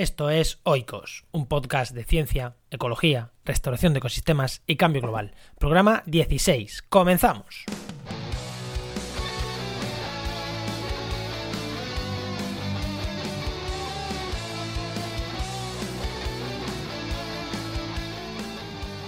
Esto 0.00 0.30
es 0.30 0.60
Oikos, 0.62 1.26
un 1.30 1.46
podcast 1.46 1.92
de 1.92 2.04
ciencia, 2.04 2.56
ecología, 2.70 3.32
restauración 3.44 3.92
de 3.92 3.98
ecosistemas 3.98 4.62
y 4.66 4.76
cambio 4.76 5.02
global. 5.02 5.34
Programa 5.58 6.02
16. 6.06 6.84
Comenzamos. 6.88 7.66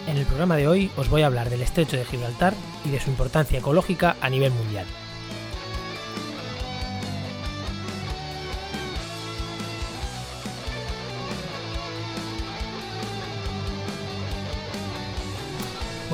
En 0.07 0.19
el 0.19 0.27
programa 0.27 0.57
de 0.57 0.69
hoy 0.69 0.91
os 0.99 1.09
voy 1.09 1.23
a 1.23 1.27
hablar 1.29 1.49
del 1.49 1.63
estrecho 1.63 1.97
de 1.97 2.05
Gibraltar 2.05 2.53
y 2.85 2.91
de 2.91 3.01
su 3.01 3.09
importancia 3.09 3.61
ecológica 3.61 4.17
a 4.21 4.29
nivel 4.29 4.53
mundial. 4.53 4.85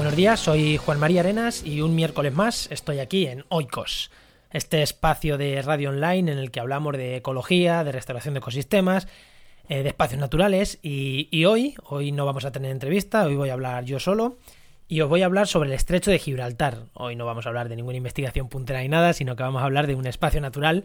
Buenos 0.08 0.16
días, 0.16 0.40
soy 0.40 0.78
Juan 0.78 0.98
María 0.98 1.20
Arenas 1.20 1.62
y 1.66 1.82
un 1.82 1.94
miércoles 1.94 2.32
más 2.32 2.72
estoy 2.72 2.98
aquí 2.98 3.26
en 3.26 3.44
Oikos, 3.50 4.10
este 4.50 4.80
espacio 4.82 5.36
de 5.36 5.60
radio 5.60 5.90
online 5.90 6.32
en 6.32 6.38
el 6.38 6.50
que 6.50 6.60
hablamos 6.60 6.96
de 6.96 7.16
ecología, 7.16 7.84
de 7.84 7.92
restauración 7.92 8.32
de 8.32 8.38
ecosistemas, 8.38 9.06
eh, 9.68 9.82
de 9.82 9.90
espacios 9.90 10.18
naturales 10.18 10.78
y, 10.80 11.44
hoy, 11.44 11.74
hoy 11.84 12.10
no 12.10 12.24
vamos 12.24 12.46
a 12.46 12.52
tener 12.52 12.70
entrevista, 12.70 13.26
hoy 13.26 13.36
voy 13.36 13.50
a 13.50 13.52
hablar 13.52 13.84
yo 13.84 14.00
solo 14.00 14.38
y 14.88 15.02
os 15.02 15.10
voy 15.10 15.20
a 15.20 15.26
hablar 15.26 15.46
sobre 15.46 15.68
el 15.68 15.74
estrecho 15.74 16.10
de 16.10 16.18
Gibraltar. 16.18 16.86
Hoy 16.94 17.14
no 17.14 17.26
vamos 17.26 17.44
a 17.44 17.50
hablar 17.50 17.68
de 17.68 17.76
ninguna 17.76 17.98
investigación 17.98 18.48
puntera 18.48 18.80
ni 18.80 18.88
nada, 18.88 19.12
sino 19.12 19.36
que 19.36 19.42
vamos 19.42 19.60
a 19.60 19.66
hablar 19.66 19.86
de 19.86 19.94
un 19.94 20.06
espacio 20.06 20.40
natural 20.40 20.84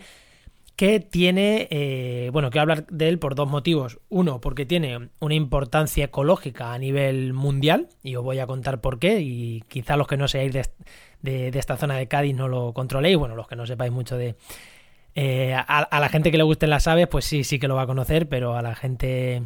que 0.75 0.99
tiene, 0.99 1.67
eh, 1.69 2.29
bueno, 2.33 2.49
quiero 2.49 2.63
hablar 2.63 2.87
de 2.87 3.07
él 3.09 3.19
por 3.19 3.35
dos 3.35 3.47
motivos. 3.47 3.99
Uno, 4.09 4.41
porque 4.41 4.65
tiene 4.65 5.09
una 5.19 5.35
importancia 5.35 6.05
ecológica 6.05 6.73
a 6.73 6.79
nivel 6.79 7.33
mundial, 7.33 7.89
y 8.01 8.15
os 8.15 8.23
voy 8.23 8.39
a 8.39 8.47
contar 8.47 8.81
por 8.81 8.99
qué, 8.99 9.21
y 9.21 9.63
quizá 9.67 9.97
los 9.97 10.07
que 10.07 10.17
no 10.17 10.27
seáis 10.27 10.51
de, 11.21 11.49
esta 11.57 11.77
zona 11.77 11.95
de 11.95 12.07
Cádiz 12.07 12.35
no 12.35 12.47
lo 12.47 12.73
controléis, 12.73 13.17
bueno, 13.17 13.35
los 13.35 13.47
que 13.47 13.55
no 13.55 13.65
sepáis 13.65 13.91
mucho 13.91 14.17
de... 14.17 14.35
Eh, 15.15 15.53
a, 15.55 15.99
la 15.99 16.09
gente 16.09 16.31
que 16.31 16.37
le 16.37 16.43
gusten 16.43 16.71
las 16.71 16.87
aves, 16.87 17.07
pues 17.07 17.25
sí, 17.25 17.43
sí 17.43 17.59
que 17.59 17.67
lo 17.67 17.75
va 17.75 17.83
a 17.83 17.87
conocer, 17.87 18.27
pero 18.27 18.57
a 18.57 18.63
la 18.63 18.73
gente 18.73 19.43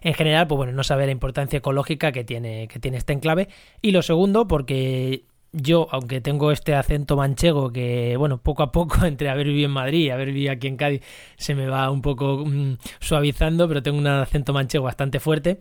en 0.00 0.14
general, 0.14 0.46
pues 0.46 0.56
bueno, 0.56 0.72
no 0.72 0.84
sabe 0.84 1.04
la 1.04 1.12
importancia 1.12 1.58
ecológica 1.58 2.12
que 2.12 2.24
tiene, 2.24 2.66
que 2.68 2.78
tiene 2.78 2.96
este 2.96 3.12
enclave. 3.12 3.48
Y 3.82 3.90
lo 3.90 4.00
segundo, 4.00 4.48
porque 4.48 5.24
yo, 5.52 5.88
aunque 5.90 6.20
tengo 6.20 6.52
este 6.52 6.74
acento 6.74 7.16
manchego 7.16 7.72
que, 7.72 8.16
bueno, 8.16 8.38
poco 8.38 8.62
a 8.62 8.72
poco, 8.72 9.04
entre 9.06 9.30
haber 9.30 9.46
vivido 9.46 9.66
en 9.66 9.72
Madrid 9.72 10.06
y 10.06 10.10
haber 10.10 10.28
vivido 10.28 10.52
aquí 10.52 10.66
en 10.66 10.76
Cádiz, 10.76 11.02
se 11.36 11.54
me 11.54 11.66
va 11.66 11.90
un 11.90 12.02
poco 12.02 12.44
mm, 12.46 12.78
suavizando, 13.00 13.68
pero 13.68 13.82
tengo 13.82 13.98
un 13.98 14.06
acento 14.06 14.52
manchego 14.52 14.84
bastante 14.84 15.20
fuerte. 15.20 15.58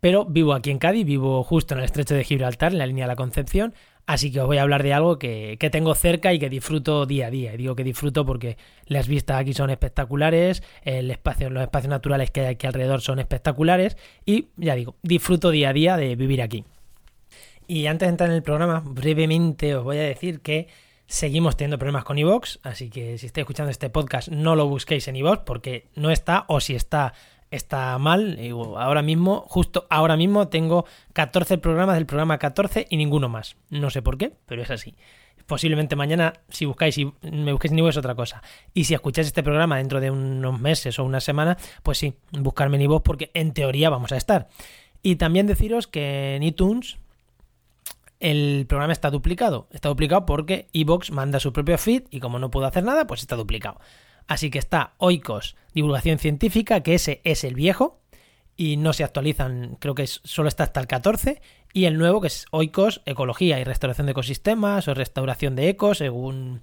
Pero 0.00 0.26
vivo 0.26 0.52
aquí 0.52 0.70
en 0.70 0.78
Cádiz, 0.78 1.06
vivo 1.06 1.42
justo 1.42 1.72
en 1.72 1.80
el 1.80 1.86
estrecho 1.86 2.14
de 2.14 2.24
Gibraltar, 2.24 2.72
en 2.72 2.78
la 2.78 2.86
línea 2.86 3.06
de 3.06 3.08
la 3.08 3.16
Concepción, 3.16 3.72
así 4.06 4.30
que 4.30 4.40
os 4.40 4.46
voy 4.46 4.58
a 4.58 4.62
hablar 4.62 4.82
de 4.82 4.92
algo 4.92 5.18
que, 5.18 5.56
tengo 5.72 5.94
cerca 5.94 6.34
y 6.34 6.38
que 6.38 6.50
disfruto 6.50 7.06
día 7.06 7.28
a 7.28 7.30
día. 7.30 7.54
Y 7.54 7.56
digo 7.56 7.74
que 7.74 7.84
disfruto 7.84 8.26
porque 8.26 8.58
las 8.84 9.08
vistas 9.08 9.38
aquí 9.38 9.54
son 9.54 9.70
espectaculares, 9.70 10.62
el 10.82 11.10
espacio, 11.10 11.48
los 11.48 11.62
espacios 11.62 11.88
naturales 11.88 12.30
que 12.30 12.40
hay 12.42 12.46
aquí 12.48 12.66
alrededor 12.66 13.00
son 13.00 13.18
espectaculares 13.18 13.96
y, 14.26 14.48
ya 14.58 14.74
digo, 14.74 14.96
disfruto 15.02 15.50
día 15.50 15.70
a 15.70 15.72
día 15.72 15.96
de 15.96 16.16
vivir 16.16 16.42
aquí. 16.42 16.64
Y 17.66 17.86
antes 17.86 18.06
de 18.06 18.10
entrar 18.10 18.30
en 18.30 18.36
el 18.36 18.42
programa, 18.42 18.82
brevemente 18.84 19.74
os 19.74 19.84
voy 19.84 19.98
a 19.98 20.02
decir 20.02 20.40
que 20.40 20.68
seguimos 21.06 21.56
teniendo 21.56 21.78
problemas 21.78 22.04
con 22.04 22.18
iVoox, 22.18 22.58
así 22.62 22.90
que 22.90 23.18
si 23.18 23.26
estáis 23.26 23.42
escuchando 23.42 23.70
este 23.70 23.90
podcast 23.90 24.28
no 24.28 24.56
lo 24.56 24.66
busquéis 24.66 25.06
en 25.08 25.16
iVoox 25.16 25.40
porque 25.44 25.88
no 25.94 26.10
está 26.10 26.44
o 26.48 26.60
si 26.60 26.74
está 26.74 27.14
está 27.50 27.96
mal. 27.98 28.38
Ahora 28.76 29.02
mismo, 29.02 29.44
justo 29.48 29.86
ahora 29.90 30.16
mismo 30.16 30.48
tengo 30.48 30.86
14 31.12 31.58
programas 31.58 31.96
del 31.96 32.06
programa 32.06 32.38
14 32.38 32.86
y 32.90 32.96
ninguno 32.96 33.28
más. 33.28 33.56
No 33.70 33.90
sé 33.90 34.02
por 34.02 34.18
qué, 34.18 34.32
pero 34.46 34.62
es 34.62 34.70
así. 34.70 34.94
Posiblemente 35.46 35.94
mañana, 35.94 36.32
si 36.48 36.64
buscáis 36.64 36.96
y 36.98 37.12
me 37.22 37.52
busquéis 37.52 37.72
en 37.72 37.78
iVoox 37.78 37.90
es 37.90 37.98
otra 37.98 38.14
cosa. 38.14 38.42
Y 38.72 38.84
si 38.84 38.94
escucháis 38.94 39.26
este 39.26 39.42
programa 39.42 39.76
dentro 39.76 40.00
de 40.00 40.10
unos 40.10 40.58
meses 40.58 40.98
o 40.98 41.04
una 41.04 41.20
semana, 41.20 41.56
pues 41.82 41.98
sí, 41.98 42.14
buscarme 42.32 42.76
en 42.76 42.82
iVoox 42.82 43.02
porque 43.04 43.30
en 43.34 43.52
teoría 43.52 43.90
vamos 43.90 44.12
a 44.12 44.16
estar. 44.16 44.48
Y 45.02 45.16
también 45.16 45.46
deciros 45.46 45.86
que 45.86 46.36
en 46.36 46.42
iTunes 46.42 46.96
el 48.24 48.64
programa 48.66 48.94
está 48.94 49.10
duplicado. 49.10 49.68
Está 49.70 49.90
duplicado 49.90 50.24
porque 50.24 50.66
Evox 50.72 51.10
manda 51.10 51.40
su 51.40 51.52
propio 51.52 51.76
feed 51.76 52.04
y 52.10 52.20
como 52.20 52.38
no 52.38 52.50
puedo 52.50 52.66
hacer 52.66 52.82
nada, 52.82 53.06
pues 53.06 53.20
está 53.20 53.36
duplicado. 53.36 53.78
Así 54.26 54.50
que 54.50 54.58
está 54.58 54.94
Oikos, 54.96 55.56
divulgación 55.74 56.18
científica, 56.18 56.80
que 56.80 56.94
ese 56.94 57.20
es 57.24 57.44
el 57.44 57.54
viejo 57.54 58.00
y 58.56 58.78
no 58.78 58.94
se 58.94 59.04
actualizan, 59.04 59.76
creo 59.78 59.94
que 59.94 60.06
solo 60.06 60.48
está 60.48 60.64
hasta 60.64 60.80
el 60.80 60.86
14, 60.86 61.42
y 61.74 61.84
el 61.84 61.98
nuevo 61.98 62.22
que 62.22 62.28
es 62.28 62.46
Oikos, 62.50 63.02
ecología 63.04 63.60
y 63.60 63.64
restauración 63.64 64.06
de 64.06 64.12
ecosistemas 64.12 64.88
o 64.88 64.94
restauración 64.94 65.54
de 65.54 65.68
ecos, 65.68 65.98
según 65.98 66.62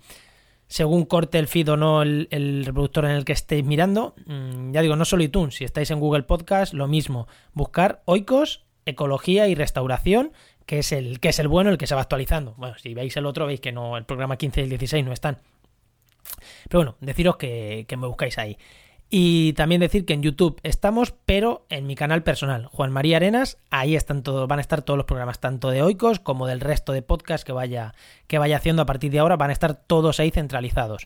según 0.68 1.06
corte 1.06 1.38
el 1.38 1.48
feed 1.48 1.74
o 1.74 1.78
no 1.78 2.02
el, 2.02 2.64
reproductor 2.66 3.06
en 3.06 3.12
el 3.12 3.26
que 3.26 3.34
estéis 3.34 3.66
mirando. 3.66 4.16
Mm, 4.26 4.72
ya 4.72 4.82
digo, 4.82 4.96
no 4.96 5.06
solo 5.06 5.22
iTunes, 5.22 5.56
si 5.56 5.66
estáis 5.66 5.92
en 5.92 6.00
Google 6.00 6.24
Podcast, 6.24 6.74
lo 6.74 6.88
mismo. 6.88 7.28
Buscar 7.54 8.02
Oikos, 8.06 8.64
ecología 8.86 9.48
y 9.48 9.54
restauración 9.54 10.32
que 10.72 10.80
es 10.80 10.94
el 10.94 11.20
que 11.20 11.28
es 11.28 11.40
el 11.40 11.50
bueno, 11.50 11.70
el 11.70 11.78
que 11.78 11.86
se 11.86 11.96
va 11.96 12.00
actualizando. 12.00 12.54
Bueno, 12.56 12.78
si 12.78 12.94
veis 12.94 13.18
el 13.18 13.26
otro, 13.26 13.46
veis 13.46 13.60
que 13.60 13.74
no, 13.74 13.98
el 13.98 14.06
programa 14.06 14.38
15 14.38 14.62
y 14.62 14.64
el 14.64 14.70
16 14.70 15.04
no 15.04 15.12
están. 15.12 15.40
Pero 16.70 16.80
bueno, 16.80 16.96
deciros 17.02 17.36
que, 17.36 17.86
me 17.90 18.08
buscáis 18.08 18.38
ahí. 18.38 18.58
Y 19.10 19.52
también 19.52 19.82
decir 19.82 20.06
que 20.06 20.14
en 20.14 20.24
YouTube 20.24 20.62
estamos, 20.64 21.14
pero 21.26 21.66
en 21.68 21.88
mi 21.88 21.96
canal 21.96 22.24
personal, 22.24 22.68
Juan 22.68 22.90
María 22.90 23.18
Arenas, 23.18 23.58
ahí 23.70 23.98
están 23.98 24.24
todos, 24.24 24.48
van 24.48 24.60
a 24.60 24.62
estar 24.62 24.82
todos 24.82 24.96
los 24.96 25.06
programas, 25.06 25.42
tanto 25.42 25.72
de 25.72 25.84
Oikos 25.84 26.22
como 26.22 26.48
del 26.48 26.62
resto 26.62 26.94
de 26.94 27.02
podcast 27.02 27.46
que 27.46 27.52
vaya, 27.52 27.94
que 28.28 28.38
vaya 28.38 28.56
haciendo 28.56 28.84
a 28.84 28.86
partir 28.86 29.12
de 29.12 29.20
ahora, 29.20 29.36
van 29.36 29.50
a 29.50 29.54
estar 29.54 29.76
todos 29.76 30.22
ahí 30.22 30.32
centralizados. 30.32 31.06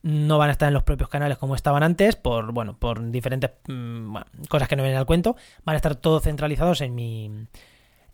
No 0.00 0.38
van 0.38 0.48
a 0.48 0.52
estar 0.52 0.68
en 0.68 0.74
los 0.74 0.84
propios 0.84 1.10
canales 1.10 1.36
como 1.36 1.54
estaban 1.54 1.82
antes, 1.82 2.16
por 2.16 2.50
bueno, 2.52 2.78
por 2.78 3.10
diferentes 3.10 3.50
mm, 3.68 4.16
cosas 4.48 4.68
que 4.68 4.76
no 4.76 4.84
vienen 4.84 4.98
al 4.98 5.04
cuento. 5.04 5.36
Van 5.64 5.74
a 5.74 5.76
estar 5.76 5.96
todos 5.96 6.22
centralizados 6.22 6.80
en 6.80 6.94
mi 6.94 7.46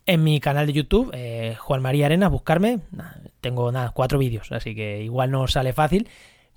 en 0.06 0.24
mi 0.24 0.40
canal 0.40 0.66
de 0.66 0.72
YouTube, 0.72 1.10
eh, 1.14 1.56
Juan 1.58 1.82
María 1.82 2.06
Arenas, 2.06 2.30
buscarme. 2.30 2.80
Tengo 3.40 3.70
nada, 3.72 3.90
cuatro 3.90 4.18
vídeos, 4.18 4.50
así 4.52 4.74
que 4.74 5.02
igual 5.02 5.30
no 5.30 5.46
sale 5.48 5.72
fácil. 5.72 6.08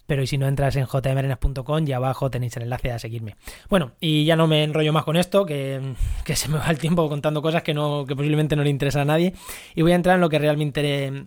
Pero 0.08 0.26
si 0.28 0.38
no 0.38 0.48
entras 0.48 0.76
en 0.76 0.86
jmarenas.com 0.86 1.88
y 1.88 1.92
abajo 1.92 2.30
tenéis 2.30 2.56
el 2.58 2.64
enlace 2.64 2.92
a 2.92 3.00
seguirme. 3.00 3.38
Bueno, 3.70 3.94
y 4.00 4.24
ya 4.24 4.36
no 4.36 4.46
me 4.46 4.64
enrollo 4.64 4.94
más 4.94 5.04
con 5.04 5.18
esto, 5.18 5.46
que, 5.48 5.96
se 6.36 6.48
me 6.48 6.60
va 6.60 6.70
el 6.70 6.78
tiempo 6.78 7.10
contando 7.10 7.42
cosas 7.42 7.64
que, 7.64 7.74
no, 7.74 8.06
que 8.06 8.16
posiblemente 8.16 8.56
no 8.56 8.64
le 8.64 8.70
interesa 8.70 9.02
a 9.02 9.06
nadie. 9.06 9.34
Y 9.74 9.82
voy 9.82 9.94
a 9.94 9.96
entrar 9.96 10.16
en 10.16 10.22
lo 10.22 10.30
que 10.30 10.38
realmente 10.38 11.26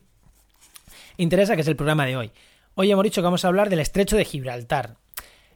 interesa, 1.16 1.56
que 1.56 1.62
es 1.62 1.68
el 1.68 1.76
programa 1.76 2.06
de 2.06 2.16
hoy. 2.16 2.30
Hoy 2.74 2.90
hemos 2.92 3.02
dicho 3.02 3.20
que 3.20 3.24
vamos 3.24 3.44
a 3.44 3.48
hablar 3.48 3.68
del 3.68 3.80
estrecho 3.80 4.16
de 4.16 4.24
Gibraltar. 4.24 4.94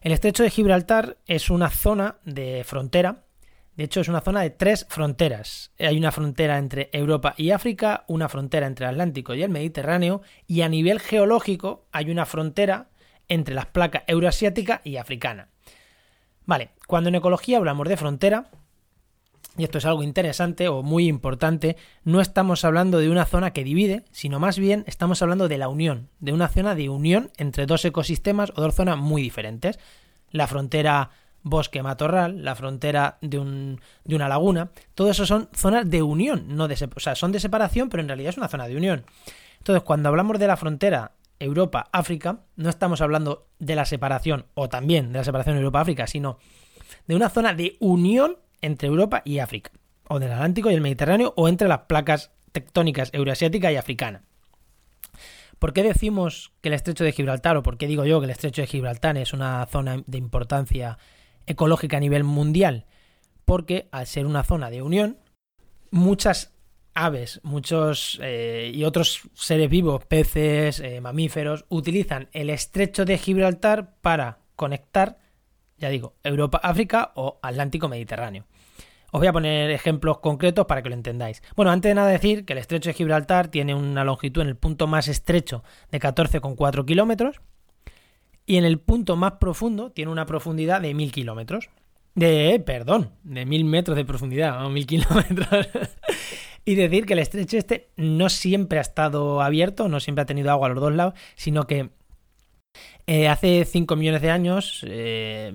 El 0.00 0.10
estrecho 0.10 0.42
de 0.42 0.50
Gibraltar 0.50 1.16
es 1.28 1.48
una 1.48 1.70
zona 1.70 2.16
de 2.24 2.64
frontera 2.64 3.22
de 3.76 3.84
hecho, 3.84 4.00
es 4.00 4.08
una 4.08 4.20
zona 4.20 4.42
de 4.42 4.50
tres 4.50 4.86
fronteras. 4.88 5.72
Hay 5.78 5.96
una 5.96 6.12
frontera 6.12 6.58
entre 6.58 6.90
Europa 6.92 7.34
y 7.38 7.50
África, 7.50 8.04
una 8.06 8.28
frontera 8.28 8.66
entre 8.66 8.84
el 8.84 8.92
Atlántico 8.92 9.34
y 9.34 9.42
el 9.42 9.50
Mediterráneo, 9.50 10.20
y 10.46 10.60
a 10.60 10.68
nivel 10.68 11.00
geológico 11.00 11.86
hay 11.90 12.10
una 12.10 12.26
frontera 12.26 12.90
entre 13.28 13.54
las 13.54 13.66
placas 13.66 14.02
euroasiática 14.06 14.82
y 14.84 14.96
africana. 14.96 15.48
Vale, 16.44 16.70
cuando 16.86 17.08
en 17.08 17.14
ecología 17.14 17.56
hablamos 17.56 17.88
de 17.88 17.96
frontera, 17.96 18.50
y 19.56 19.64
esto 19.64 19.78
es 19.78 19.86
algo 19.86 20.02
interesante 20.02 20.68
o 20.68 20.82
muy 20.82 21.06
importante, 21.08 21.76
no 22.04 22.20
estamos 22.20 22.64
hablando 22.64 22.98
de 22.98 23.10
una 23.10 23.24
zona 23.24 23.52
que 23.52 23.64
divide, 23.64 24.04
sino 24.10 24.38
más 24.38 24.58
bien 24.58 24.84
estamos 24.86 25.22
hablando 25.22 25.48
de 25.48 25.58
la 25.58 25.68
unión, 25.68 26.10
de 26.20 26.32
una 26.32 26.48
zona 26.48 26.74
de 26.74 26.88
unión 26.90 27.30
entre 27.38 27.66
dos 27.66 27.84
ecosistemas 27.84 28.52
o 28.54 28.60
dos 28.60 28.74
zonas 28.74 28.98
muy 28.98 29.22
diferentes. 29.22 29.78
La 30.30 30.46
frontera 30.46 31.10
bosque 31.42 31.82
matorral, 31.82 32.44
la 32.44 32.54
frontera 32.54 33.18
de, 33.20 33.38
un, 33.38 33.80
de 34.04 34.16
una 34.16 34.28
laguna, 34.28 34.70
todo 34.94 35.10
eso 35.10 35.26
son 35.26 35.48
zonas 35.54 35.88
de 35.88 36.02
unión, 36.02 36.44
no 36.56 36.68
de, 36.68 36.74
o 36.94 37.00
sea, 37.00 37.14
son 37.14 37.32
de 37.32 37.40
separación, 37.40 37.88
pero 37.88 38.02
en 38.02 38.08
realidad 38.08 38.30
es 38.30 38.36
una 38.36 38.48
zona 38.48 38.68
de 38.68 38.76
unión. 38.76 39.04
Entonces, 39.58 39.82
cuando 39.82 40.08
hablamos 40.08 40.38
de 40.38 40.46
la 40.46 40.56
frontera 40.56 41.12
Europa-África, 41.38 42.40
no 42.56 42.68
estamos 42.68 43.00
hablando 43.00 43.48
de 43.58 43.74
la 43.74 43.84
separación, 43.84 44.46
o 44.54 44.68
también 44.68 45.12
de 45.12 45.18
la 45.18 45.24
separación 45.24 45.56
Europa-África, 45.56 46.06
sino 46.06 46.38
de 47.06 47.16
una 47.16 47.28
zona 47.28 47.54
de 47.54 47.76
unión 47.80 48.38
entre 48.60 48.88
Europa 48.88 49.22
y 49.24 49.40
África, 49.40 49.72
o 50.08 50.20
del 50.20 50.32
Atlántico 50.32 50.70
y 50.70 50.74
el 50.74 50.80
Mediterráneo, 50.80 51.34
o 51.36 51.48
entre 51.48 51.68
las 51.68 51.80
placas 51.80 52.30
tectónicas 52.52 53.10
euroasiática 53.12 53.72
y 53.72 53.76
africana. 53.76 54.22
¿Por 55.58 55.72
qué 55.72 55.82
decimos 55.82 56.52
que 56.60 56.68
el 56.68 56.74
estrecho 56.74 57.04
de 57.04 57.12
Gibraltar, 57.12 57.56
o 57.56 57.62
por 57.62 57.78
qué 57.78 57.86
digo 57.86 58.04
yo 58.04 58.20
que 58.20 58.24
el 58.24 58.30
estrecho 58.30 58.62
de 58.62 58.66
Gibraltar 58.66 59.16
es 59.16 59.32
una 59.32 59.64
zona 59.66 60.02
de 60.06 60.18
importancia 60.18 60.98
ecológica 61.46 61.96
a 61.96 62.00
nivel 62.00 62.24
mundial, 62.24 62.86
porque 63.44 63.88
al 63.92 64.06
ser 64.06 64.26
una 64.26 64.42
zona 64.42 64.70
de 64.70 64.82
unión, 64.82 65.18
muchas 65.90 66.52
aves, 66.94 67.40
muchos 67.42 68.18
eh, 68.22 68.70
y 68.74 68.84
otros 68.84 69.22
seres 69.34 69.70
vivos, 69.70 70.04
peces, 70.04 70.80
eh, 70.80 71.00
mamíferos, 71.00 71.64
utilizan 71.68 72.28
el 72.32 72.50
estrecho 72.50 73.04
de 73.04 73.18
Gibraltar 73.18 73.96
para 74.00 74.40
conectar 74.56 75.18
Ya 75.78 75.88
digo, 75.88 76.14
Europa-África 76.22 77.12
o 77.16 77.40
Atlántico-Mediterráneo. 77.42 78.46
Os 79.10 79.20
voy 79.20 79.26
a 79.26 79.32
poner 79.32 79.70
ejemplos 79.70 80.18
concretos 80.18 80.66
para 80.66 80.82
que 80.82 80.88
lo 80.88 80.94
entendáis. 80.94 81.42
Bueno, 81.56 81.70
antes 81.70 81.90
de 81.90 81.94
nada 81.94 82.08
decir 82.08 82.44
que 82.44 82.54
el 82.54 82.60
estrecho 82.60 82.88
de 82.88 82.94
Gibraltar 82.94 83.48
tiene 83.48 83.74
una 83.74 84.04
longitud 84.04 84.42
en 84.42 84.48
el 84.48 84.56
punto 84.56 84.86
más 84.86 85.08
estrecho 85.08 85.64
de 85.90 86.00
14,4 86.00 86.86
kilómetros 86.86 87.40
y 88.46 88.56
en 88.56 88.64
el 88.64 88.78
punto 88.78 89.16
más 89.16 89.32
profundo 89.32 89.90
tiene 89.90 90.10
una 90.10 90.26
profundidad 90.26 90.80
de 90.80 90.94
1000 90.94 91.12
kilómetros. 91.12 91.70
De, 92.14 92.62
perdón, 92.64 93.10
de 93.22 93.46
1000 93.46 93.64
metros 93.64 93.96
de 93.96 94.04
profundidad, 94.04 94.64
o 94.64 94.70
1000 94.70 94.86
kilómetros. 94.86 95.68
y 96.64 96.74
decir 96.74 97.06
que 97.06 97.14
el 97.14 97.20
estrecho 97.20 97.56
este 97.56 97.88
no 97.96 98.28
siempre 98.28 98.78
ha 98.78 98.82
estado 98.82 99.40
abierto, 99.40 99.88
no 99.88 100.00
siempre 100.00 100.22
ha 100.22 100.26
tenido 100.26 100.50
agua 100.50 100.66
a 100.66 100.70
los 100.70 100.80
dos 100.80 100.94
lados, 100.94 101.14
sino 101.34 101.66
que 101.66 101.90
eh, 103.06 103.28
hace 103.28 103.64
5 103.64 103.96
millones 103.96 104.22
de 104.22 104.30
años 104.30 104.86
eh, 104.88 105.52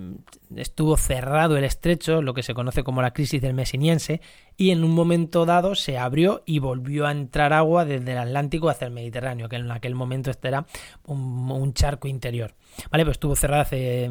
estuvo 0.56 0.98
cerrado 0.98 1.56
el 1.56 1.64
estrecho, 1.64 2.22
lo 2.22 2.34
que 2.34 2.44
se 2.44 2.54
conoce 2.54 2.84
como 2.84 3.02
la 3.02 3.14
crisis 3.14 3.42
del 3.42 3.54
Mesiniense, 3.54 4.22
y 4.58 4.72
en 4.72 4.84
un 4.84 4.92
momento 4.92 5.46
dado 5.46 5.74
se 5.74 5.98
abrió 5.98 6.44
y 6.46 6.60
volvió 6.60 7.08
a 7.08 7.12
entrar 7.12 7.54
agua 7.54 7.86
desde 7.86 8.12
el 8.12 8.18
Atlántico 8.18 8.70
hacia 8.70 8.88
el 8.88 8.94
Mediterráneo, 8.94 9.48
que 9.48 9.56
en 9.56 9.72
aquel 9.72 9.96
momento 9.96 10.30
este 10.30 10.50
era 10.50 10.66
un, 11.06 11.74
charco 11.74 12.08
interior. 12.08 12.54
¿Vale? 12.92 13.06
Pues 13.06 13.16
estuvo 13.16 13.36
cerrado 13.36 13.62
hace 13.62 14.10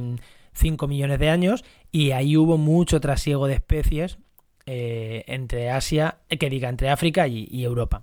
5 0.55 0.89
millones 0.89 1.19
de 1.19 1.29
años 1.29 1.65
y 1.93 2.13
ahí 2.13 2.37
hubo 2.37 2.57
mucho 2.57 3.01
trasiego 3.01 3.47
de 3.47 3.55
especies 3.55 4.19
eh, 4.65 5.25
entre 5.27 5.71
Asia, 5.71 6.19
que 6.29 6.49
diga, 6.49 6.69
entre 6.69 6.89
África 6.89 7.29
y 7.29 7.63
Europa. 7.63 8.03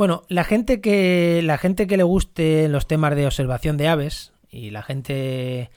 Bueno, 0.00 0.22
la 0.28 0.44
gente 0.44 0.80
que 0.80 1.42
la 1.44 1.58
gente 1.58 1.86
que 1.86 1.98
le 1.98 2.04
guste 2.04 2.70
los 2.70 2.86
temas 2.86 3.14
de 3.14 3.26
observación 3.26 3.76
de 3.76 3.88
aves 3.88 4.32
y 4.50 4.70
la 4.70 4.82
gente 4.82 5.70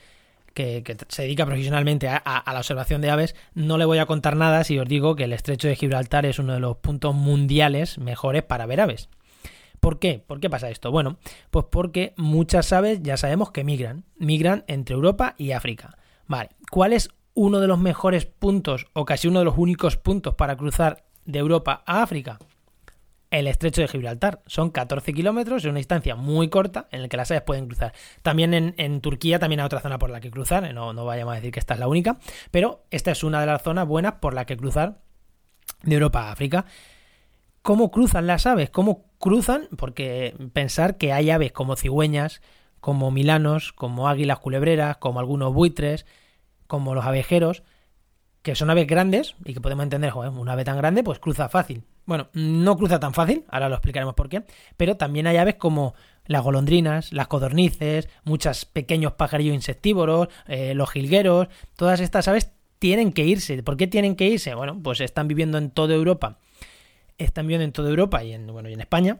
que, 0.53 0.81
se 1.09 1.23
dedica 1.23 1.45
profesionalmente 1.45 2.07
a, 2.07 2.21
la 2.45 2.57
observación 2.57 3.01
de 3.01 3.09
aves, 3.09 3.35
no 3.53 3.77
le 3.77 3.83
voy 3.83 3.97
a 3.97 4.05
contar 4.05 4.37
nada 4.37 4.63
si 4.63 4.79
os 4.79 4.87
digo 4.87 5.17
que 5.17 5.25
el 5.25 5.33
estrecho 5.33 5.67
de 5.67 5.75
Gibraltar 5.75 6.25
es 6.25 6.39
uno 6.39 6.53
de 6.53 6.61
los 6.61 6.77
puntos 6.77 7.13
mundiales 7.13 7.97
mejores 7.97 8.43
para 8.43 8.65
ver 8.65 8.79
aves. 8.79 9.09
¿Por 9.81 9.99
qué? 9.99 10.23
¿Por 10.25 10.39
qué 10.39 10.49
pasa 10.49 10.69
esto? 10.69 10.89
Bueno, 10.89 11.17
pues 11.51 11.65
porque 11.69 12.13
muchas 12.15 12.71
aves 12.71 13.01
ya 13.03 13.17
sabemos 13.17 13.51
que 13.51 13.65
migran, 13.65 14.05
migran 14.15 14.63
entre 14.67 14.95
Europa 14.95 15.35
y 15.37 15.51
África. 15.51 15.97
Vale, 16.27 16.51
¿cuál 16.71 16.93
es 16.93 17.09
uno 17.33 17.59
de 17.59 17.67
los 17.67 17.77
mejores 17.77 18.25
puntos 18.25 18.85
o 18.93 19.03
casi 19.03 19.27
uno 19.27 19.39
de 19.39 19.45
los 19.45 19.57
únicos 19.57 19.97
puntos 19.97 20.35
para 20.35 20.55
cruzar 20.55 21.03
de 21.25 21.39
Europa 21.39 21.83
a 21.85 22.03
África? 22.03 22.39
El 23.33 23.47
estrecho 23.47 23.81
de 23.81 23.87
Gibraltar. 23.87 24.41
Son 24.45 24.69
14 24.69 25.11
kilómetros, 25.11 25.63
es 25.63 25.69
una 25.69 25.79
distancia 25.79 26.15
muy 26.15 26.49
corta 26.49 26.87
en 26.91 27.01
la 27.01 27.07
que 27.07 27.17
las 27.17 27.31
aves 27.31 27.41
pueden 27.41 27.65
cruzar. 27.65 27.91
También 28.21 28.53
en, 28.77 29.01
Turquía 29.01 29.39
también 29.39 29.59
hay 29.59 29.65
otra 29.65 29.81
zona 29.81 29.97
por 29.97 30.11
la 30.11 30.21
que 30.21 30.29
cruzar, 30.29 30.71
no, 30.73 30.93
no 30.93 31.03
vayamos 31.03 31.31
a 31.31 31.35
decir 31.35 31.51
que 31.51 31.59
esta 31.59 31.73
es 31.73 31.79
la 31.79 31.87
única, 31.87 32.19
pero 32.51 32.85
esta 32.91 33.11
es 33.11 33.23
una 33.23 33.41
de 33.41 33.47
las 33.47 33.63
zonas 33.63 33.87
buenas 33.87 34.13
por 34.21 34.35
la 34.35 34.45
que 34.45 34.55
cruzar 34.55 34.99
de 35.81 35.95
Europa 35.95 36.27
a 36.27 36.31
África. 36.31 36.65
¿Cómo 37.63 37.89
cruzan 37.89 38.27
las 38.27 38.45
aves? 38.45 38.69
¿Cómo 38.69 39.05
cruzan? 39.17 39.67
Porque 39.77 40.35
pensar 40.53 40.97
que 40.97 41.11
hay 41.11 41.31
aves 41.31 41.51
como 41.51 41.75
cigüeñas, 41.75 42.41
como 42.81 43.09
milanos, 43.09 43.73
como 43.73 44.07
águilas 44.07 44.37
culebreras, 44.39 44.97
como 44.97 45.19
algunos 45.19 45.53
buitres, 45.53 46.05
como 46.67 46.93
los 46.93 47.05
abejeros, 47.05 47.63
que 48.43 48.55
son 48.55 48.69
aves 48.69 48.85
grandes 48.85 49.35
y 49.45 49.53
que 49.53 49.61
podemos 49.61 49.83
entender, 49.83 50.11
joder, 50.11 50.29
una 50.29 50.51
ave 50.51 50.65
tan 50.65 50.77
grande 50.77 51.01
pues 51.01 51.17
cruza 51.17 51.49
fácil. 51.49 51.83
Bueno, 52.05 52.27
no 52.33 52.77
cruza 52.77 52.99
tan 52.99 53.13
fácil, 53.13 53.45
ahora 53.47 53.69
lo 53.69 53.75
explicaremos 53.75 54.13
por 54.13 54.27
qué, 54.29 54.43
pero 54.77 54.97
también 54.97 55.25
hay 55.25 55.37
aves 55.37 55.55
como 55.55 55.95
las 56.25 56.43
golondrinas, 56.43 57.13
las 57.13 57.27
codornices, 57.27 58.09
muchos 58.25 58.65
pequeños 58.65 59.13
pajarillos 59.13 59.55
insectívoros, 59.55 60.27
eh, 60.47 60.73
los 60.75 60.91
jilgueros, 60.91 61.47
todas 61.77 62.01
estas 62.01 62.27
aves 62.27 62.51
tienen 62.79 63.13
que 63.13 63.25
irse. 63.25 63.63
¿Por 63.63 63.77
qué 63.77 63.87
tienen 63.87 64.17
que 64.17 64.27
irse? 64.27 64.53
Bueno, 64.55 64.77
pues 64.83 64.99
están 64.99 65.29
viviendo 65.29 65.57
en 65.57 65.71
toda 65.71 65.95
Europa. 65.95 66.39
Están 67.17 67.47
viviendo 67.47 67.63
en 67.63 67.71
toda 67.71 67.89
Europa 67.89 68.25
y 68.25 68.33
en, 68.33 68.47
bueno, 68.47 68.67
y 68.67 68.73
en 68.73 68.81
España 68.81 69.19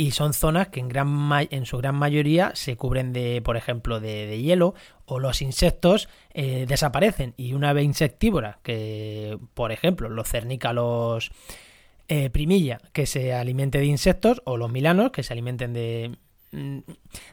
y 0.00 0.12
son 0.12 0.32
zonas 0.32 0.68
que 0.68 0.80
en, 0.80 0.88
gran 0.88 1.30
en 1.50 1.66
su 1.66 1.76
gran 1.76 1.94
mayoría 1.94 2.52
se 2.54 2.74
cubren 2.74 3.12
de, 3.12 3.42
por 3.42 3.58
ejemplo, 3.58 4.00
de, 4.00 4.40
hielo 4.40 4.72
o 5.04 5.18
los 5.18 5.42
insectos 5.42 6.08
eh, 6.32 6.64
desaparecen 6.66 7.34
y 7.36 7.52
una 7.52 7.68
ave 7.68 7.82
insectívora 7.82 8.60
que, 8.62 9.38
por 9.52 9.72
ejemplo, 9.72 10.08
los 10.08 10.26
cernícalos 10.26 11.32
eh, 12.08 12.30
primilla 12.30 12.78
que 12.94 13.04
se 13.04 13.34
alimente 13.34 13.76
de 13.76 13.84
insectos 13.84 14.40
o 14.46 14.56
los 14.56 14.72
milanos 14.72 15.10
que 15.10 15.22
se 15.22 15.34
alimenten 15.34 15.74
de, 15.74 16.16
mm, 16.52 16.78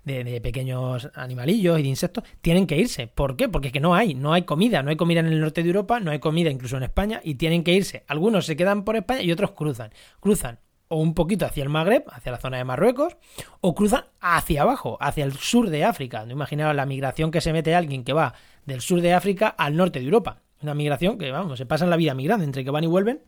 de, 0.03 0.23
de, 0.25 0.41
pequeños 0.41 1.09
animalillos 1.15 1.79
y 1.79 1.83
de 1.83 1.87
insectos 1.87 2.25
tienen 2.41 2.67
que 2.67 2.75
irse. 2.75 3.07
¿Por 3.07 3.37
qué? 3.37 3.47
Porque 3.47 3.67
es 3.67 3.73
que 3.73 3.79
no 3.79 3.95
hay, 3.95 4.13
no 4.13 4.33
hay 4.33 4.41
comida, 4.41 4.83
no 4.83 4.89
hay 4.89 4.97
comida 4.97 5.21
en 5.21 5.27
el 5.27 5.39
norte 5.39 5.63
de 5.63 5.69
Europa, 5.69 6.01
no 6.01 6.11
hay 6.11 6.19
comida 6.19 6.49
incluso 6.49 6.75
en 6.75 6.83
España 6.83 7.21
y 7.23 7.35
tienen 7.35 7.63
que 7.63 7.71
irse. 7.71 8.03
Algunos 8.09 8.45
se 8.45 8.57
quedan 8.57 8.83
por 8.83 8.97
España 8.97 9.21
y 9.21 9.31
otros 9.31 9.51
cruzan. 9.51 9.91
Cruzan 10.19 10.59
o 10.89 10.97
un 10.97 11.13
poquito 11.13 11.45
hacia 11.45 11.63
el 11.63 11.69
Magreb, 11.69 12.03
hacia 12.11 12.31
la 12.31 12.37
zona 12.37 12.57
de 12.57 12.63
Marruecos, 12.63 13.17
o 13.61 13.75
cruzan 13.75 14.05
hacia 14.21 14.61
abajo, 14.61 14.97
hacia 15.01 15.25
el 15.25 15.33
sur 15.33 15.69
de 15.69 15.83
África. 15.83 16.25
No 16.25 16.31
imaginaos 16.31 16.75
la 16.75 16.85
migración 16.85 17.31
que 17.31 17.41
se 17.41 17.53
mete 17.53 17.75
alguien 17.75 18.03
que 18.03 18.13
va 18.13 18.33
del 18.65 18.81
sur 18.81 19.01
de 19.01 19.13
África 19.13 19.47
al 19.47 19.75
norte 19.75 19.99
de 19.99 20.05
Europa. 20.05 20.41
Una 20.61 20.73
migración 20.73 21.17
que, 21.17 21.31
vamos, 21.31 21.57
se 21.57 21.65
pasan 21.65 21.89
la 21.89 21.97
vida 21.97 22.13
migrando, 22.13 22.43
entre 22.43 22.63
que 22.63 22.71
van 22.71 22.83
y 22.83 22.87
vuelven. 22.87 23.21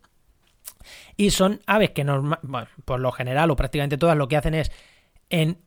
Y 1.17 1.31
son 1.31 1.61
aves 1.65 1.91
que 1.91 2.03
normal, 2.03 2.39
bueno, 2.41 2.67
por 2.85 2.99
lo 2.99 3.11
general 3.11 3.51
o 3.51 3.55
prácticamente 3.55 3.97
todas 3.97 4.17
lo 4.17 4.27
que 4.27 4.37
hacen 4.37 4.55
es 4.55 4.71
en 5.29 5.59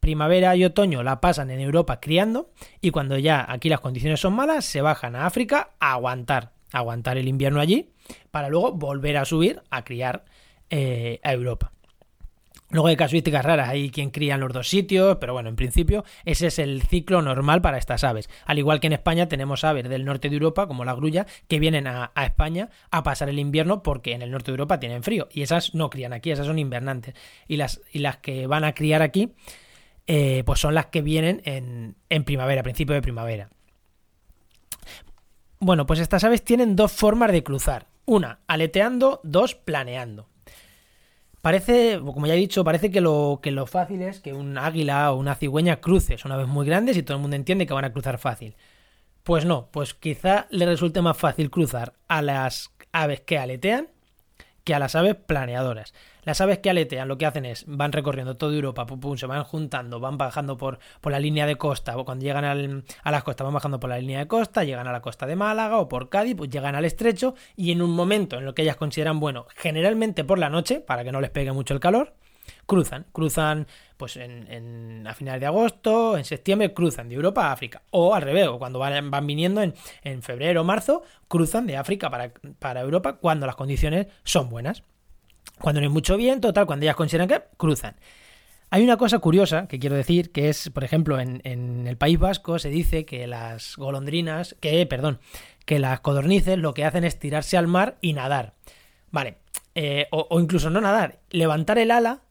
primavera 0.00 0.54
y 0.54 0.64
otoño 0.64 1.02
la 1.02 1.20
pasan 1.20 1.50
en 1.50 1.60
Europa 1.60 1.98
criando 1.98 2.50
y 2.82 2.90
cuando 2.90 3.16
ya 3.16 3.46
aquí 3.48 3.70
las 3.70 3.80
condiciones 3.80 4.20
son 4.20 4.34
malas 4.34 4.66
se 4.66 4.82
bajan 4.82 5.16
a 5.16 5.24
África 5.24 5.70
a 5.80 5.92
aguantar, 5.92 6.52
a 6.72 6.78
aguantar 6.78 7.16
el 7.16 7.26
invierno 7.26 7.58
allí 7.58 7.90
para 8.30 8.50
luego 8.50 8.72
volver 8.72 9.16
a 9.16 9.24
subir 9.24 9.62
a 9.70 9.82
criar 9.82 10.26
eh, 10.76 11.20
a 11.22 11.32
Europa. 11.32 11.70
Luego 12.70 12.88
hay 12.88 12.96
casuísticas 12.96 13.44
raras, 13.44 13.68
hay 13.68 13.90
quien 13.90 14.10
cría 14.10 14.34
en 14.34 14.40
los 14.40 14.52
dos 14.52 14.68
sitios, 14.68 15.18
pero 15.20 15.32
bueno, 15.32 15.48
en 15.48 15.54
principio 15.54 16.04
ese 16.24 16.48
es 16.48 16.58
el 16.58 16.82
ciclo 16.82 17.22
normal 17.22 17.62
para 17.62 17.78
estas 17.78 18.02
aves. 18.02 18.28
Al 18.44 18.58
igual 18.58 18.80
que 18.80 18.88
en 18.88 18.94
España 18.94 19.28
tenemos 19.28 19.62
aves 19.62 19.88
del 19.88 20.04
norte 20.04 20.28
de 20.28 20.34
Europa, 20.34 20.66
como 20.66 20.84
la 20.84 20.94
grulla, 20.94 21.26
que 21.46 21.60
vienen 21.60 21.86
a, 21.86 22.10
España 22.16 22.70
a 22.90 23.04
pasar 23.04 23.28
el 23.28 23.38
invierno 23.38 23.84
porque 23.84 24.14
en 24.14 24.22
el 24.22 24.32
norte 24.32 24.50
de 24.50 24.54
Europa 24.54 24.80
tienen 24.80 25.04
frío. 25.04 25.28
Y 25.30 25.42
esas 25.42 25.76
no 25.76 25.90
crían 25.90 26.12
aquí, 26.12 26.32
esas 26.32 26.48
son 26.48 26.58
invernantes. 26.58 27.14
Y 27.46 27.56
las, 27.56 27.80
y 27.92 28.00
las 28.00 28.16
que 28.16 28.48
van 28.48 28.64
a 28.64 28.74
criar 28.74 29.00
aquí, 29.00 29.32
eh, 30.08 30.42
pues 30.44 30.58
son 30.58 30.74
las 30.74 30.86
que 30.86 31.02
vienen 31.02 31.40
en, 31.44 31.94
en 32.08 32.24
primavera, 32.24 32.64
principio 32.64 32.96
de 32.96 33.02
primavera. 33.02 33.48
Bueno, 35.60 35.86
pues 35.86 36.00
estas 36.00 36.24
aves 36.24 36.42
tienen 36.42 36.74
dos 36.74 36.90
formas 36.90 37.30
de 37.30 37.44
cruzar. 37.44 37.86
Una, 38.04 38.40
aleteando, 38.48 39.20
dos, 39.22 39.54
planeando. 39.54 40.33
Parece, 41.44 42.00
como 42.02 42.26
ya 42.26 42.32
he 42.32 42.38
dicho, 42.38 42.64
parece 42.64 42.90
que 42.90 43.02
lo, 43.02 43.40
que 43.42 43.50
lo 43.50 43.66
fácil 43.66 44.00
es 44.00 44.18
que 44.20 44.32
un 44.32 44.56
águila 44.56 45.12
o 45.12 45.18
una 45.18 45.34
cigüeña 45.34 45.78
cruce. 45.78 46.16
Son 46.16 46.32
aves 46.32 46.48
muy 46.48 46.64
grandes 46.64 46.96
y 46.96 47.02
todo 47.02 47.18
el 47.18 47.20
mundo 47.20 47.36
entiende 47.36 47.66
que 47.66 47.74
van 47.74 47.84
a 47.84 47.92
cruzar 47.92 48.16
fácil. 48.16 48.56
Pues 49.24 49.44
no, 49.44 49.68
pues 49.70 49.92
quizá 49.92 50.46
le 50.48 50.64
resulte 50.64 51.02
más 51.02 51.18
fácil 51.18 51.50
cruzar 51.50 51.92
a 52.08 52.22
las 52.22 52.70
aves 52.92 53.20
que 53.20 53.36
aletean 53.36 53.88
que 54.64 54.74
a 54.74 54.78
las 54.78 54.94
aves 54.94 55.14
planeadoras. 55.14 55.94
Las 56.22 56.40
aves 56.40 56.58
que 56.58 56.70
aletean 56.70 57.06
lo 57.06 57.18
que 57.18 57.26
hacen 57.26 57.44
es 57.44 57.64
van 57.66 57.92
recorriendo 57.92 58.36
toda 58.36 58.54
Europa, 58.54 58.86
se 59.16 59.26
van 59.26 59.44
juntando, 59.44 60.00
van 60.00 60.16
bajando 60.16 60.56
por, 60.56 60.78
por 61.02 61.12
la 61.12 61.20
línea 61.20 61.46
de 61.46 61.56
costa, 61.56 61.96
o 61.98 62.04
cuando 62.04 62.24
llegan 62.24 62.44
a 62.44 63.10
las 63.10 63.24
costas 63.24 63.44
van 63.44 63.54
bajando 63.54 63.78
por 63.78 63.90
la 63.90 63.98
línea 63.98 64.20
de 64.20 64.26
costa, 64.26 64.64
llegan 64.64 64.88
a 64.88 64.92
la 64.92 65.02
costa 65.02 65.26
de 65.26 65.36
Málaga 65.36 65.78
o 65.78 65.88
por 65.88 66.08
Cádiz, 66.08 66.34
pues 66.34 66.48
llegan 66.48 66.74
al 66.74 66.86
estrecho 66.86 67.34
y 67.56 67.72
en 67.72 67.82
un 67.82 67.90
momento 67.90 68.38
en 68.38 68.46
lo 68.46 68.54
que 68.54 68.62
ellas 68.62 68.76
consideran 68.76 69.20
bueno, 69.20 69.46
generalmente 69.54 70.24
por 70.24 70.38
la 70.38 70.48
noche, 70.48 70.80
para 70.80 71.04
que 71.04 71.12
no 71.12 71.20
les 71.20 71.30
pegue 71.30 71.52
mucho 71.52 71.74
el 71.74 71.80
calor, 71.80 72.14
cruzan, 72.66 73.06
cruzan 73.12 73.66
pues 73.96 74.16
en, 74.16 75.06
a 75.06 75.14
finales 75.14 75.40
de 75.40 75.46
agosto, 75.46 76.16
en 76.16 76.24
septiembre, 76.24 76.72
cruzan 76.72 77.08
de 77.08 77.14
Europa 77.14 77.46
a 77.46 77.52
África. 77.52 77.82
O 77.90 78.14
al 78.14 78.22
revés, 78.22 78.48
cuando 78.58 78.78
van, 78.78 79.10
van 79.10 79.26
viniendo 79.26 79.62
en, 79.62 79.74
en, 80.02 80.22
febrero 80.22 80.62
o 80.62 80.64
marzo, 80.64 81.02
cruzan 81.28 81.66
de 81.66 81.76
África 81.76 82.10
para, 82.10 82.32
para 82.58 82.80
Europa 82.80 83.14
cuando 83.14 83.46
las 83.46 83.56
condiciones 83.56 84.06
son 84.24 84.50
buenas. 84.50 84.82
Cuando 85.60 85.80
no 85.80 85.86
hay 85.86 85.92
mucho 85.92 86.16
viento, 86.16 86.52
tal, 86.52 86.66
cuando 86.66 86.84
ellas 86.84 86.96
consideran 86.96 87.28
que 87.28 87.42
cruzan. 87.56 87.96
Hay 88.74 88.82
una 88.82 88.96
cosa 88.96 89.20
curiosa 89.20 89.68
que 89.68 89.78
quiero 89.78 89.94
decir, 89.94 90.32
que 90.32 90.48
es, 90.48 90.68
por 90.70 90.82
ejemplo, 90.82 91.20
en, 91.20 91.86
el 91.86 91.96
País 91.96 92.18
Vasco 92.18 92.58
se 92.58 92.70
dice 92.70 93.04
que 93.04 93.28
las 93.28 93.76
golondrinas, 93.76 94.56
que, 94.58 94.84
perdón, 94.86 95.20
que 95.64 95.78
las 95.78 96.00
codornices 96.00 96.58
lo 96.58 96.74
que 96.74 96.84
hacen 96.84 97.04
es 97.04 97.20
tirarse 97.20 97.56
al 97.56 97.68
mar 97.68 97.98
y 98.00 98.14
nadar. 98.14 98.54
Vale, 99.12 99.36
eh, 99.76 100.08
o, 100.10 100.40
incluso 100.40 100.70
no 100.70 100.80
nadar, 100.80 101.20
levantar 101.30 101.78
el 101.78 101.92
ala 101.92 102.22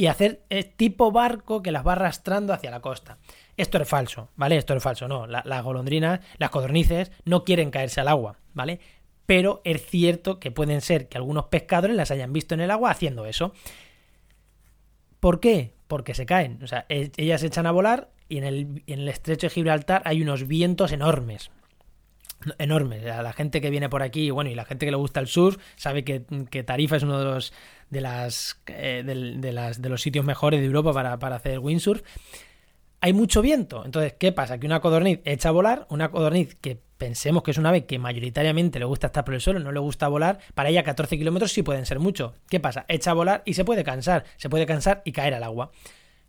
y 0.00 0.06
hacer 0.06 0.44
eh, 0.48 0.64
tipo 0.64 1.12
barco 1.12 1.60
que 1.60 1.72
las 1.72 1.86
va 1.86 1.92
arrastrando 1.92 2.54
hacia 2.54 2.70
la 2.70 2.80
costa. 2.80 3.18
Esto 3.58 3.76
es 3.76 3.86
falso, 3.86 4.30
¿vale? 4.34 4.56
Esto 4.56 4.74
es 4.74 4.82
falso, 4.82 5.08
no. 5.08 5.26
las 5.26 5.62
golondrinas, 5.62 6.20
las 6.38 6.48
codornices, 6.48 7.12
no 7.26 7.44
quieren 7.44 7.70
caerse 7.70 8.00
al 8.00 8.08
agua, 8.08 8.38
¿vale? 8.54 8.80
pero 9.26 9.60
es 9.62 9.84
cierto 9.86 10.40
que 10.40 10.50
pueden 10.50 10.80
ser 10.80 11.08
que 11.08 11.18
algunos 11.18 11.44
pescadores 11.44 11.94
las 11.94 12.10
hayan 12.10 12.32
visto 12.32 12.54
en 12.54 12.62
el 12.62 12.70
agua 12.70 12.90
haciendo 12.90 13.26
eso. 13.26 13.52
¿Por 15.20 15.38
qué? 15.38 15.74
porque 15.86 16.14
se 16.14 16.24
caen. 16.24 16.62
O 16.62 16.66
sea, 16.66 16.86
e, 16.88 17.10
ellas 17.16 17.42
se 17.42 17.48
echan 17.48 17.66
a 17.66 17.72
volar 17.72 18.08
y 18.28 18.38
en 18.38 18.44
el, 18.44 18.82
en 18.86 19.00
el 19.00 19.08
estrecho 19.08 19.48
de 19.48 19.50
Gibraltar 19.50 20.02
hay 20.06 20.22
unos 20.22 20.48
vientos 20.48 20.92
enormes 20.92 21.50
enormes. 22.58 23.02
La 23.02 23.32
gente 23.32 23.60
que 23.60 23.70
viene 23.70 23.88
por 23.88 24.02
aquí, 24.02 24.30
bueno, 24.30 24.50
y 24.50 24.54
la 24.54 24.64
gente 24.64 24.86
que 24.86 24.90
le 24.90 24.96
gusta 24.96 25.20
el 25.20 25.26
sur, 25.26 25.58
sabe 25.76 26.04
que, 26.04 26.20
Tarifa 26.64 26.96
es 26.96 27.02
uno 27.02 27.18
de 27.18 27.24
los 27.24 27.52
de 27.90 28.00
las, 28.00 28.60
eh, 28.66 29.02
de, 29.04 29.52
las 29.52 29.82
de 29.82 29.88
los 29.88 30.00
sitios 30.00 30.24
mejores 30.24 30.60
de 30.60 30.66
Europa 30.66 30.92
para, 30.92 31.18
para, 31.18 31.36
hacer 31.36 31.58
windsurf. 31.58 32.02
Hay 33.00 33.12
mucho 33.12 33.42
viento. 33.42 33.84
Entonces, 33.84 34.14
¿qué 34.18 34.32
pasa? 34.32 34.58
Que 34.58 34.66
una 34.66 34.80
codorniz 34.80 35.20
echa 35.24 35.48
a 35.48 35.52
volar, 35.52 35.86
una 35.90 36.10
codorniz 36.10 36.54
que 36.54 36.80
pensemos 36.98 37.42
que 37.42 37.50
es 37.50 37.58
una 37.58 37.70
ave 37.70 37.86
que 37.86 37.98
mayoritariamente 37.98 38.78
le 38.78 38.84
gusta 38.84 39.06
estar 39.06 39.24
por 39.24 39.34
el 39.34 39.40
suelo, 39.40 39.58
no 39.58 39.72
le 39.72 39.80
gusta 39.80 40.06
volar, 40.08 40.38
para 40.54 40.68
ella 40.68 40.84
14 40.84 41.16
kilómetros 41.16 41.50
sí 41.50 41.62
pueden 41.62 41.86
ser 41.86 41.98
mucho. 41.98 42.34
¿Qué 42.48 42.60
pasa? 42.60 42.84
Echa 42.88 43.12
a 43.12 43.14
volar 43.14 43.42
y 43.46 43.54
se 43.54 43.64
puede 43.64 43.84
cansar, 43.84 44.24
se 44.36 44.50
puede 44.50 44.66
cansar 44.66 45.00
y 45.04 45.12
caer 45.12 45.34
al 45.34 45.42
agua. 45.42 45.70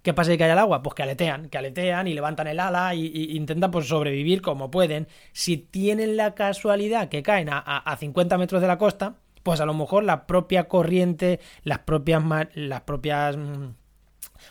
¿Qué 0.02 0.16
pasa 0.16 0.32
si 0.32 0.38
cae 0.38 0.50
al 0.50 0.58
agua? 0.58 0.82
Pues 0.82 0.96
que 0.96 1.04
aletean, 1.04 1.50
que 1.50 1.58
aletean 1.60 2.08
y 2.08 2.14
levantan 2.14 2.48
el 2.48 2.60
ala 2.60 2.96
y, 2.96 3.36
intentan 3.36 3.70
pues, 3.70 3.88
sobrevivir 3.88 4.42
como 4.42 4.72
pueden. 4.72 5.08
Si 5.32 5.58
tienen 5.58 6.18
la 6.18 6.34
casualidad 6.34 7.10
que 7.10 7.22
caen 7.22 7.50
a, 7.52 7.96
50 8.00 8.38
metros 8.40 8.62
de 8.62 8.68
la 8.68 8.80
costa, 8.80 9.18
pues 9.44 9.60
a 9.62 9.66
lo 9.66 9.74
mejor 9.74 10.04
la 10.04 10.28
propia 10.28 10.68
corriente, 10.68 11.40
las 11.64 11.80
propias, 11.80 12.24
las 12.54 12.82
propias 12.82 13.38
mm, 13.38 13.70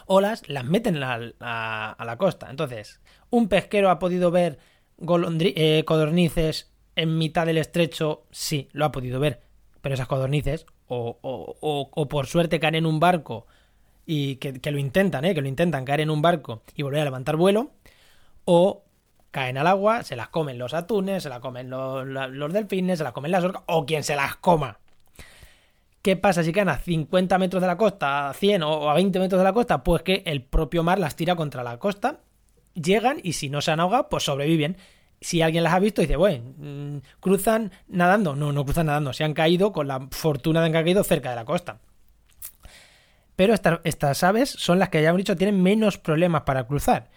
olas 0.06 0.48
las 0.48 0.64
meten 0.64 1.02
a, 1.02 1.96
la 1.98 2.16
costa. 2.18 2.48
Entonces, 2.50 3.00
un 3.30 3.48
pesquero 3.48 3.90
ha 3.90 3.98
podido 3.98 4.30
ver 4.30 4.58
eh, 4.98 5.84
codornices 5.86 6.72
en 6.96 7.18
mitad 7.18 7.46
del 7.46 7.58
estrecho, 7.58 8.26
sí, 8.30 8.68
lo 8.72 8.84
ha 8.84 8.92
podido 8.92 9.20
ver. 9.20 9.42
Pero 9.80 9.94
esas 9.94 10.08
codornices, 10.08 10.66
o, 10.88 11.18
o, 11.22 12.08
por 12.08 12.26
suerte 12.26 12.60
caen 12.60 12.74
en 12.74 12.86
un 12.86 13.00
barco 13.00 13.46
y 14.04 14.36
que, 14.36 14.70
lo 14.70 14.78
intentan, 14.78 15.24
¿eh? 15.24 15.34
que 15.34 15.40
lo 15.40 15.48
intentan 15.48 15.84
caer 15.84 16.00
en 16.00 16.10
un 16.10 16.20
barco 16.20 16.62
y 16.74 16.82
volver 16.82 17.00
a 17.00 17.04
levantar 17.04 17.36
vuelo, 17.36 17.70
o 18.44 18.82
caen 19.30 19.56
al 19.56 19.68
agua, 19.68 20.02
se 20.02 20.16
las 20.16 20.28
comen 20.28 20.58
los 20.58 20.74
atunes, 20.74 21.22
se 21.22 21.28
las 21.28 21.38
comen 21.38 21.70
los, 21.70 22.06
los 22.06 22.52
delfines, 22.52 22.98
se 22.98 23.04
las 23.04 23.12
comen 23.12 23.30
las 23.30 23.44
orcas, 23.44 23.62
o 23.66 23.86
quien 23.86 24.02
se 24.02 24.16
las 24.16 24.36
coma. 24.36 24.79
¿Qué 26.02 26.16
pasa 26.16 26.42
si 26.42 26.52
caen 26.52 26.70
a 26.70 26.78
50 26.78 27.36
metros 27.38 27.60
de 27.60 27.66
la 27.66 27.76
costa, 27.76 28.30
a 28.30 28.34
100 28.34 28.62
o 28.62 28.88
a 28.88 28.94
20 28.94 29.18
metros 29.18 29.38
de 29.38 29.44
la 29.44 29.52
costa? 29.52 29.84
Pues 29.84 30.02
que 30.02 30.22
el 30.24 30.42
propio 30.42 30.82
mar 30.82 30.98
las 30.98 31.14
tira 31.14 31.36
contra 31.36 31.62
la 31.62 31.78
costa 31.78 32.20
llegan 32.74 33.20
y 33.22 33.34
si 33.34 33.50
no 33.50 33.60
se 33.60 33.70
han 33.70 33.80
ahogado, 33.80 34.08
pues 34.08 34.24
sobreviven. 34.24 34.76
Si 35.20 35.42
alguien 35.42 35.62
las 35.62 35.74
ha 35.74 35.78
visto, 35.78 36.00
dice, 36.00 36.16
bueno, 36.16 36.54
mm, 36.56 36.96
cruzan 37.20 37.72
nadando. 37.88 38.34
No, 38.34 38.52
no 38.52 38.64
cruzan 38.64 38.86
nadando, 38.86 39.12
se 39.12 39.24
han 39.24 39.34
caído 39.34 39.72
con 39.72 39.88
la 39.88 40.08
fortuna 40.10 40.60
de 40.60 40.68
haber 40.68 40.84
caído 40.84 41.04
cerca 41.04 41.30
de 41.30 41.36
la 41.36 41.44
costa. 41.44 41.80
Pero 43.36 43.54
estas 43.84 44.22
aves 44.22 44.50
son 44.50 44.78
las 44.78 44.88
que 44.88 45.02
ya 45.02 45.10
hemos 45.10 45.18
dicho 45.18 45.36
tienen 45.36 45.62
menos 45.62 45.98
problemas 45.98 46.42
para 46.42 46.66
cruzar. 46.66 47.10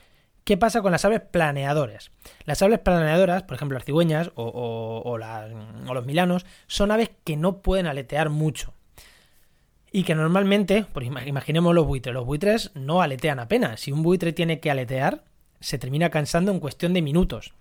¿Qué 0.43 0.57
pasa 0.57 0.81
con 0.81 0.91
las 0.91 1.05
aves 1.05 1.21
planeadoras? 1.21 2.11
Las 2.43 2.61
aves 2.61 2.79
planeadoras, 2.79 3.43
por 3.43 3.55
ejemplo 3.55 3.77
las 3.77 3.85
cigüeñas 3.85 4.31
o, 4.35 5.01
o, 5.05 5.17
los 5.93 6.05
milanos, 6.05 6.45
son 6.67 6.91
aves 6.91 7.11
que 7.23 7.37
no 7.37 7.61
pueden 7.61 7.87
aletear 7.87 8.29
mucho. 8.29 8.73
Y 9.91 10.03
que 10.03 10.15
normalmente, 10.15 10.85
pues 10.91 11.07
imaginemos 11.07 11.73
los 11.73 11.85
buitres, 11.85 12.13
los 12.13 12.25
buitres 12.25 12.71
no 12.73 13.01
aletean 13.01 13.39
apenas. 13.39 13.79
Si 13.79 13.91
un 13.91 14.03
buitre 14.03 14.33
tiene 14.33 14.59
que 14.59 14.71
aletear, 14.71 15.23
se 15.59 15.77
termina 15.77 16.09
cansando 16.09 16.51
en 16.51 16.59
cuestión 16.59 16.93
de 16.93 17.01
minutos. 17.01 17.53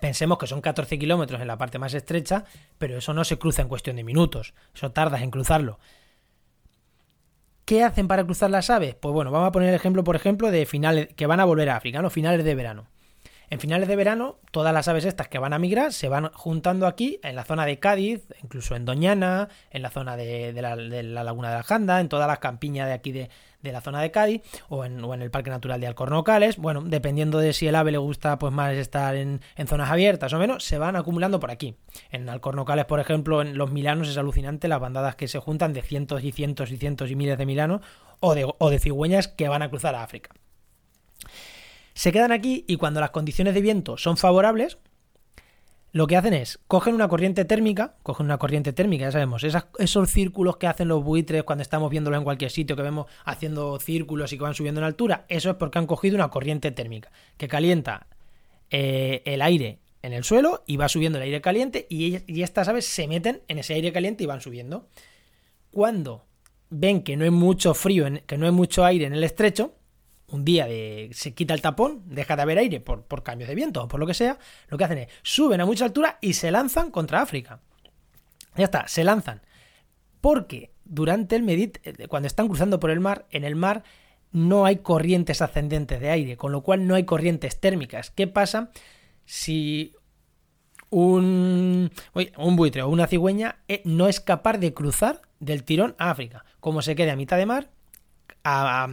Pensemos 0.00 0.36
que 0.36 0.46
son 0.46 0.60
14 0.60 0.98
kilómetros 0.98 1.40
en 1.40 1.46
la 1.46 1.56
parte 1.56 1.78
más 1.78 1.94
estrecha, 1.94 2.44
pero 2.76 2.98
eso 2.98 3.14
no 3.14 3.24
se 3.24 3.38
cruza 3.38 3.62
en 3.62 3.68
cuestión 3.68 3.96
de 3.96 4.04
minutos. 4.04 4.52
Eso 4.74 4.90
tardas 4.90 5.22
en 5.22 5.30
cruzarlo. 5.30 5.78
¿Qué 7.64 7.82
hacen 7.82 8.08
para 8.08 8.24
cruzar 8.24 8.50
las 8.50 8.68
aves? 8.70 8.94
Pues 8.94 9.12
bueno, 9.14 9.30
vamos 9.30 9.48
a 9.48 9.52
poner 9.52 9.70
el 9.70 9.74
ejemplo, 9.74 10.04
por 10.04 10.16
ejemplo, 10.16 10.50
de 10.50 10.66
finales 10.66 11.08
que 11.16 11.26
van 11.26 11.40
a 11.40 11.44
volver 11.46 11.70
a 11.70 11.76
África, 11.76 12.02
¿no? 12.02 12.10
Finales 12.10 12.44
de 12.44 12.54
verano. 12.54 12.88
En 13.54 13.60
finales 13.60 13.86
de 13.86 13.94
verano, 13.94 14.40
todas 14.50 14.74
las 14.74 14.88
aves 14.88 15.04
estas 15.04 15.28
que 15.28 15.38
van 15.38 15.52
a 15.52 15.60
migrar 15.60 15.92
se 15.92 16.08
van 16.08 16.28
juntando 16.32 16.88
aquí, 16.88 17.20
en 17.22 17.36
la 17.36 17.44
zona 17.44 17.64
de 17.64 17.78
Cádiz, 17.78 18.26
incluso 18.42 18.74
en 18.74 18.84
Doñana, 18.84 19.48
en 19.70 19.82
la 19.82 19.90
zona 19.90 20.16
de, 20.16 20.52
la, 20.60 20.74
Laguna 20.74 21.50
de 21.50 21.54
la 21.58 21.62
Janda, 21.62 22.00
en 22.00 22.08
todas 22.08 22.26
las 22.26 22.40
campiñas 22.40 22.88
de 22.88 22.94
aquí 22.94 23.12
de, 23.12 23.30
la 23.62 23.80
zona 23.80 24.02
de 24.02 24.10
Cádiz, 24.10 24.42
o 24.68 24.84
en, 24.84 25.04
el 25.22 25.30
Parque 25.30 25.50
Natural 25.50 25.80
de 25.80 25.86
Alcornocales. 25.86 26.56
Bueno, 26.56 26.82
dependiendo 26.84 27.38
de 27.38 27.52
si 27.52 27.68
el 27.68 27.76
ave 27.76 27.92
le 27.92 27.98
gusta 27.98 28.40
pues 28.40 28.52
más 28.52 28.72
estar 28.72 29.14
en, 29.14 29.40
zonas 29.68 29.88
abiertas 29.88 30.32
o 30.32 30.38
menos, 30.40 30.64
se 30.64 30.78
van 30.78 30.96
acumulando 30.96 31.38
por 31.38 31.52
aquí. 31.52 31.76
En 32.10 32.28
Alcornocales, 32.28 32.86
por 32.86 32.98
ejemplo, 32.98 33.40
en 33.40 33.56
los 33.56 33.70
milanos 33.70 34.08
es 34.08 34.18
alucinante 34.18 34.66
las 34.66 34.80
bandadas 34.80 35.14
que 35.14 35.28
se 35.28 35.38
juntan 35.38 35.72
de 35.72 35.82
cientos 35.82 36.24
y 36.24 36.32
cientos 36.32 36.72
y 36.72 36.76
cientos 36.76 37.08
y 37.08 37.14
miles 37.14 37.38
de 37.38 37.46
milanos 37.46 37.82
o 38.18 38.34
de, 38.34 38.52
o 38.58 38.68
de 38.70 38.80
cigüeñas 38.80 39.28
que 39.28 39.46
van 39.46 39.62
a 39.62 39.70
cruzar 39.70 39.94
a 39.94 40.02
África. 40.02 40.30
Se 41.94 42.12
quedan 42.12 42.32
aquí 42.32 42.64
y 42.66 42.76
cuando 42.76 43.00
las 43.00 43.10
condiciones 43.10 43.54
de 43.54 43.60
viento 43.60 43.96
son 43.96 44.16
favorables, 44.16 44.78
lo 45.92 46.08
que 46.08 46.16
hacen 46.16 46.34
es, 46.34 46.58
cogen 46.66 46.96
una 46.96 47.06
corriente 47.06 47.44
térmica, 47.44 47.94
cogen 48.02 48.26
una 48.26 48.36
corriente 48.36 48.72
térmica, 48.72 49.04
ya 49.04 49.12
sabemos, 49.12 49.44
esos 49.44 50.10
círculos 50.10 50.56
que 50.56 50.66
hacen 50.66 50.88
los 50.88 51.04
buitres 51.04 51.44
cuando 51.44 51.62
estamos 51.62 51.88
viéndolos 51.88 52.18
en 52.18 52.24
cualquier 52.24 52.50
sitio, 52.50 52.74
que 52.74 52.82
vemos 52.82 53.06
haciendo 53.24 53.78
círculos 53.78 54.32
y 54.32 54.36
que 54.36 54.42
van 54.42 54.54
subiendo 54.54 54.80
en 54.80 54.86
altura, 54.86 55.24
eso 55.28 55.50
es 55.50 55.56
porque 55.56 55.78
han 55.78 55.86
cogido 55.86 56.16
una 56.16 56.30
corriente 56.30 56.72
térmica 56.72 57.12
que 57.36 57.46
calienta 57.46 58.08
eh, 58.70 59.22
el 59.24 59.40
aire 59.40 59.78
en 60.02 60.12
el 60.12 60.24
suelo 60.24 60.64
y 60.66 60.76
va 60.78 60.88
subiendo 60.88 61.18
el 61.18 61.24
aire 61.24 61.40
caliente 61.40 61.86
y, 61.88 62.18
y 62.26 62.42
estas 62.42 62.66
aves 62.66 62.86
se 62.86 63.06
meten 63.06 63.42
en 63.46 63.58
ese 63.58 63.74
aire 63.74 63.92
caliente 63.92 64.24
y 64.24 64.26
van 64.26 64.40
subiendo. 64.40 64.88
Cuando 65.70 66.24
ven 66.70 67.04
que 67.04 67.16
no 67.16 67.22
hay 67.22 67.30
mucho 67.30 67.72
frío, 67.72 68.06
que 68.26 68.36
no 68.36 68.46
hay 68.46 68.52
mucho 68.52 68.84
aire 68.84 69.06
en 69.06 69.12
el 69.12 69.22
estrecho, 69.22 69.76
un 70.34 70.44
día 70.44 70.66
se 71.12 71.32
quita 71.32 71.54
el 71.54 71.62
tapón, 71.62 72.02
deja 72.06 72.34
de 72.34 72.42
haber 72.42 72.58
aire 72.58 72.80
por, 72.80 73.04
por 73.04 73.22
cambios 73.22 73.48
de 73.48 73.54
viento 73.54 73.84
o 73.84 73.88
por 73.88 74.00
lo 74.00 74.06
que 74.06 74.14
sea, 74.14 74.38
lo 74.68 74.76
que 74.76 74.84
hacen 74.84 74.98
es 74.98 75.08
suben 75.22 75.60
a 75.60 75.66
mucha 75.66 75.84
altura 75.84 76.18
y 76.20 76.34
se 76.34 76.50
lanzan 76.50 76.90
contra 76.90 77.22
África. 77.22 77.60
Ya 78.56 78.64
está, 78.64 78.88
se 78.88 79.04
lanzan. 79.04 79.42
Porque 80.20 80.72
durante 80.84 81.36
el 81.36 81.42
Medit, 81.42 81.78
eh, 81.84 82.08
cuando 82.08 82.26
están 82.26 82.48
cruzando 82.48 82.80
por 82.80 82.90
el 82.90 83.00
mar, 83.00 83.26
en 83.30 83.44
el 83.44 83.54
mar 83.54 83.84
no 84.32 84.64
hay 84.64 84.78
corrientes 84.78 85.40
ascendentes 85.40 86.00
de 86.00 86.10
aire, 86.10 86.36
con 86.36 86.50
lo 86.50 86.62
cual 86.62 86.86
no 86.86 86.96
hay 86.96 87.04
corrientes 87.04 87.60
térmicas. 87.60 88.10
¿Qué 88.10 88.26
pasa 88.26 88.70
si 89.24 89.94
un, 90.90 91.92
un 92.36 92.56
buitre 92.56 92.82
o 92.82 92.88
una 92.88 93.06
cigüeña 93.06 93.58
eh, 93.68 93.82
no 93.84 94.08
es 94.08 94.20
capaz 94.20 94.58
de 94.58 94.74
cruzar 94.74 95.22
del 95.38 95.62
tirón 95.62 95.94
a 95.98 96.10
África? 96.10 96.44
Como 96.58 96.82
se 96.82 96.96
quede 96.96 97.12
a 97.12 97.16
mitad 97.16 97.36
de 97.36 97.46
mar, 97.46 97.70
a, 98.44 98.86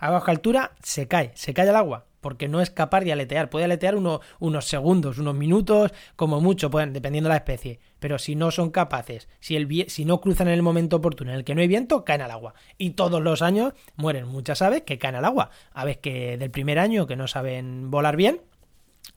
baja 0.00 0.30
altura 0.30 0.72
se 0.82 1.08
cae, 1.08 1.32
se 1.34 1.52
cae 1.52 1.68
al 1.68 1.76
agua, 1.76 2.06
porque 2.20 2.48
no 2.48 2.60
es 2.60 2.70
capaz 2.70 3.00
de 3.00 3.12
aletear. 3.12 3.50
Puede 3.50 3.64
aletear 3.64 3.96
unos 3.96 4.64
segundos, 4.64 5.18
unos 5.18 5.34
minutos, 5.34 5.92
como 6.14 6.40
mucho, 6.40 6.70
pueden, 6.70 6.92
dependiendo 6.92 7.28
de 7.28 7.32
la 7.32 7.38
especie. 7.38 7.80
Pero 7.98 8.18
si 8.18 8.36
no 8.36 8.50
son 8.50 8.70
capaces, 8.70 9.28
si, 9.40 9.56
el, 9.56 9.86
si 9.88 10.04
no 10.04 10.20
cruzan 10.20 10.48
en 10.48 10.54
el 10.54 10.62
momento 10.62 10.96
oportuno 10.96 11.32
en 11.32 11.38
el 11.38 11.44
que 11.44 11.54
no 11.54 11.60
hay 11.60 11.68
viento, 11.68 12.04
caen 12.04 12.22
al 12.22 12.30
agua. 12.30 12.54
Y 12.78 12.90
todos 12.90 13.20
los 13.20 13.42
años 13.42 13.72
mueren 13.96 14.28
muchas 14.28 14.62
aves 14.62 14.82
que 14.82 14.98
caen 14.98 15.16
al 15.16 15.24
agua. 15.24 15.50
Aves 15.72 15.98
que 15.98 16.38
del 16.38 16.50
primer 16.50 16.78
año 16.78 17.06
que 17.06 17.16
no 17.16 17.26
saben 17.26 17.90
volar 17.90 18.16
bien, 18.16 18.40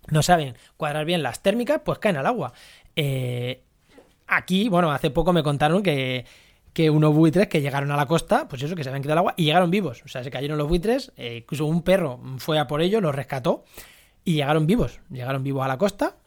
no 0.10 0.24
saben 0.24 0.56
cuadrar 0.78 1.06
bien 1.06 1.22
las 1.24 1.42
térmicas, 1.42 1.82
pues 1.86 2.00
caen 2.00 2.18
al 2.18 2.26
agua. 2.26 2.54
Eh, 2.96 3.64
aquí, 4.28 4.70
bueno, 4.70 4.92
hace 4.92 5.12
poco 5.12 5.34
me 5.34 5.44
contaron 5.44 5.84
que 5.84 6.26
que 6.76 6.90
unos 6.90 7.16
buitres 7.16 7.48
que 7.48 7.62
llegaron 7.62 7.90
a 7.92 7.96
la 7.96 8.06
costa, 8.06 8.50
pues 8.50 8.62
eso, 8.62 8.76
que 8.76 8.84
se 8.84 8.90
habían 8.90 9.02
quedado 9.02 9.14
al 9.14 9.20
agua 9.20 9.34
y 9.38 9.46
llegaron 9.46 9.72
vivos. 9.72 10.04
O 10.04 10.10
sea, 10.10 10.26
se 10.26 10.30
cayeron 10.30 10.58
los 10.58 10.68
buitres, 10.68 11.14
eh, 11.16 11.38
incluso 11.38 11.66
un 11.66 11.84
perro 11.84 12.20
fue 12.38 12.60
a 12.60 12.68
por 12.68 12.82
ellos, 12.82 13.02
los 13.02 13.16
rescató 13.16 13.64
y 14.26 14.34
llegaron 14.34 14.68
vivos. 14.68 15.00
Llegaron 15.10 15.42
vivos 15.42 15.64
a 15.64 15.70
la 15.70 15.78
costa, 15.78 16.18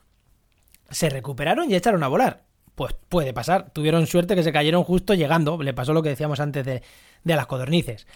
se 0.88 1.10
recuperaron 1.10 1.70
y 1.70 1.74
echaron 1.74 2.02
a 2.02 2.08
volar. 2.08 2.44
Pues 2.74 2.94
puede 3.10 3.34
pasar. 3.34 3.72
Tuvieron 3.74 4.06
suerte 4.06 4.34
que 4.34 4.42
se 4.42 4.50
cayeron 4.50 4.84
justo 4.84 5.12
llegando. 5.12 5.62
Le 5.62 5.74
pasó 5.74 5.92
lo 5.92 6.02
que 6.02 6.08
decíamos 6.08 6.40
antes 6.40 6.64
de, 6.64 6.82
de 7.24 7.36
las 7.36 7.46
codornices. 7.46 8.06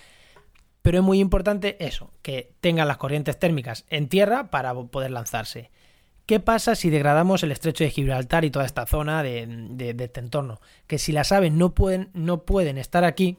Pero 0.81 1.01
es 1.01 1.05
muy 1.05 1.21
importante 1.21 1.77
eso, 1.85 2.15
que 2.23 2.55
tengan 2.63 2.89
las 2.89 2.97
corrientes 2.97 3.39
térmicas 3.39 3.85
en 3.91 4.09
tierra 4.09 4.51
para 4.51 4.73
poder 4.73 5.11
lanzarse. 5.11 5.71
¿Qué 6.27 6.39
pasa 6.41 6.75
si 6.75 6.89
degradamos 6.89 7.43
el 7.43 7.53
estrecho 7.53 7.85
de 7.85 7.91
Gibraltar 7.91 8.45
y 8.45 8.51
toda 8.51 8.65
esta 8.65 8.87
zona 8.87 9.23
de, 9.23 9.97
este 9.99 10.21
entorno? 10.21 10.61
Que 10.87 10.99
si 10.99 11.13
las 11.13 11.33
aves 11.33 11.53
no 11.53 11.75
pueden, 11.75 12.11
no 12.15 12.43
pueden 12.43 12.79
estar 12.79 13.05
aquí, 13.05 13.39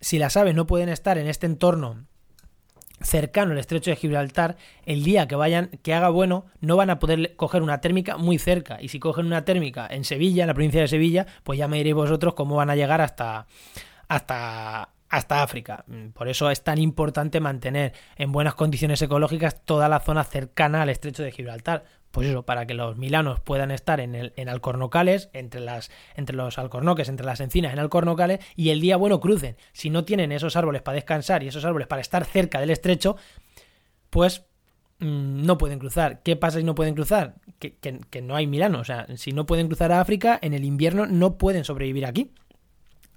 si 0.00 0.18
las 0.18 0.36
aves 0.36 0.54
no 0.54 0.66
pueden 0.66 0.88
estar 0.88 1.18
en 1.18 1.28
este 1.28 1.46
entorno 1.46 2.06
cercano 3.02 3.52
al 3.52 3.58
estrecho 3.58 3.90
de 3.90 3.96
Gibraltar, 3.96 4.56
el 4.84 5.04
día 5.04 5.26
que 5.26 5.34
vayan, 5.34 5.70
que 5.82 5.94
haga 5.94 6.10
bueno, 6.10 6.46
no 6.60 6.76
van 6.76 6.90
a 6.90 6.98
poder 6.98 7.34
coger 7.36 7.62
una 7.62 7.80
térmica 7.80 8.16
muy 8.16 8.38
cerca. 8.38 8.78
Y 8.80 8.88
si 8.88 8.98
cogen 8.98 9.26
una 9.26 9.44
térmica 9.44 9.86
en 9.90 10.04
Sevilla, 10.04 10.42
en 10.42 10.48
la 10.48 10.54
provincia 10.54 10.80
de 10.80 10.88
Sevilla, 10.88 11.26
pues 11.44 11.58
ya 11.58 11.68
me 11.68 11.78
diréis 11.78 11.94
vosotros 11.94 12.34
cómo 12.34 12.56
van 12.56 12.68
a 12.68 12.76
llegar 12.76 13.00
hasta, 13.00 13.46
hasta, 14.08 14.90
hasta 15.10 15.42
África. 15.42 15.84
Por 16.14 16.28
eso 16.28 16.50
es 16.50 16.62
tan 16.62 16.78
importante 16.78 17.40
mantener 17.40 17.92
en 18.16 18.30
buenas 18.30 18.54
condiciones 18.54 19.02
ecológicas 19.02 19.64
toda 19.64 19.88
la 19.88 20.00
zona 20.00 20.22
cercana 20.24 20.82
al 20.82 20.88
estrecho 20.88 21.24
de 21.24 21.32
Gibraltar, 21.32 21.84
pues 22.12 22.28
eso, 22.28 22.44
para 22.44 22.66
que 22.66 22.74
los 22.74 22.96
milanos 22.96 23.40
puedan 23.40 23.72
estar 23.72 24.00
en, 24.00 24.14
el, 24.14 24.32
en 24.36 24.48
alcornocales, 24.48 25.28
entre, 25.32 25.60
las, 25.60 25.90
entre 26.14 26.36
los 26.36 26.58
alcornoques, 26.58 27.08
entre 27.08 27.26
las 27.26 27.40
encinas 27.40 27.72
en 27.72 27.80
alcornocales, 27.80 28.40
y 28.56 28.70
el 28.70 28.80
día 28.80 28.96
bueno 28.96 29.20
crucen. 29.20 29.56
Si 29.72 29.90
no 29.90 30.04
tienen 30.04 30.32
esos 30.32 30.56
árboles 30.56 30.82
para 30.82 30.94
descansar 30.94 31.42
y 31.42 31.48
esos 31.48 31.64
árboles 31.64 31.88
para 31.88 32.00
estar 32.00 32.24
cerca 32.24 32.60
del 32.60 32.70
estrecho, 32.70 33.16
pues 34.10 34.46
mm, 35.00 35.44
no 35.44 35.58
pueden 35.58 35.80
cruzar. 35.80 36.22
¿Qué 36.22 36.36
pasa 36.36 36.58
si 36.58 36.64
no 36.64 36.76
pueden 36.76 36.94
cruzar? 36.94 37.34
Que, 37.58 37.74
que, 37.78 38.22
no 38.22 38.36
hay 38.36 38.46
milanos. 38.46 38.82
O 38.82 38.84
sea, 38.84 39.06
si 39.16 39.32
no 39.32 39.46
pueden 39.46 39.66
cruzar 39.66 39.90
a 39.90 40.00
África, 40.00 40.38
en 40.40 40.54
el 40.54 40.64
invierno 40.64 41.06
no 41.06 41.36
pueden 41.36 41.64
sobrevivir 41.64 42.06
aquí. 42.06 42.32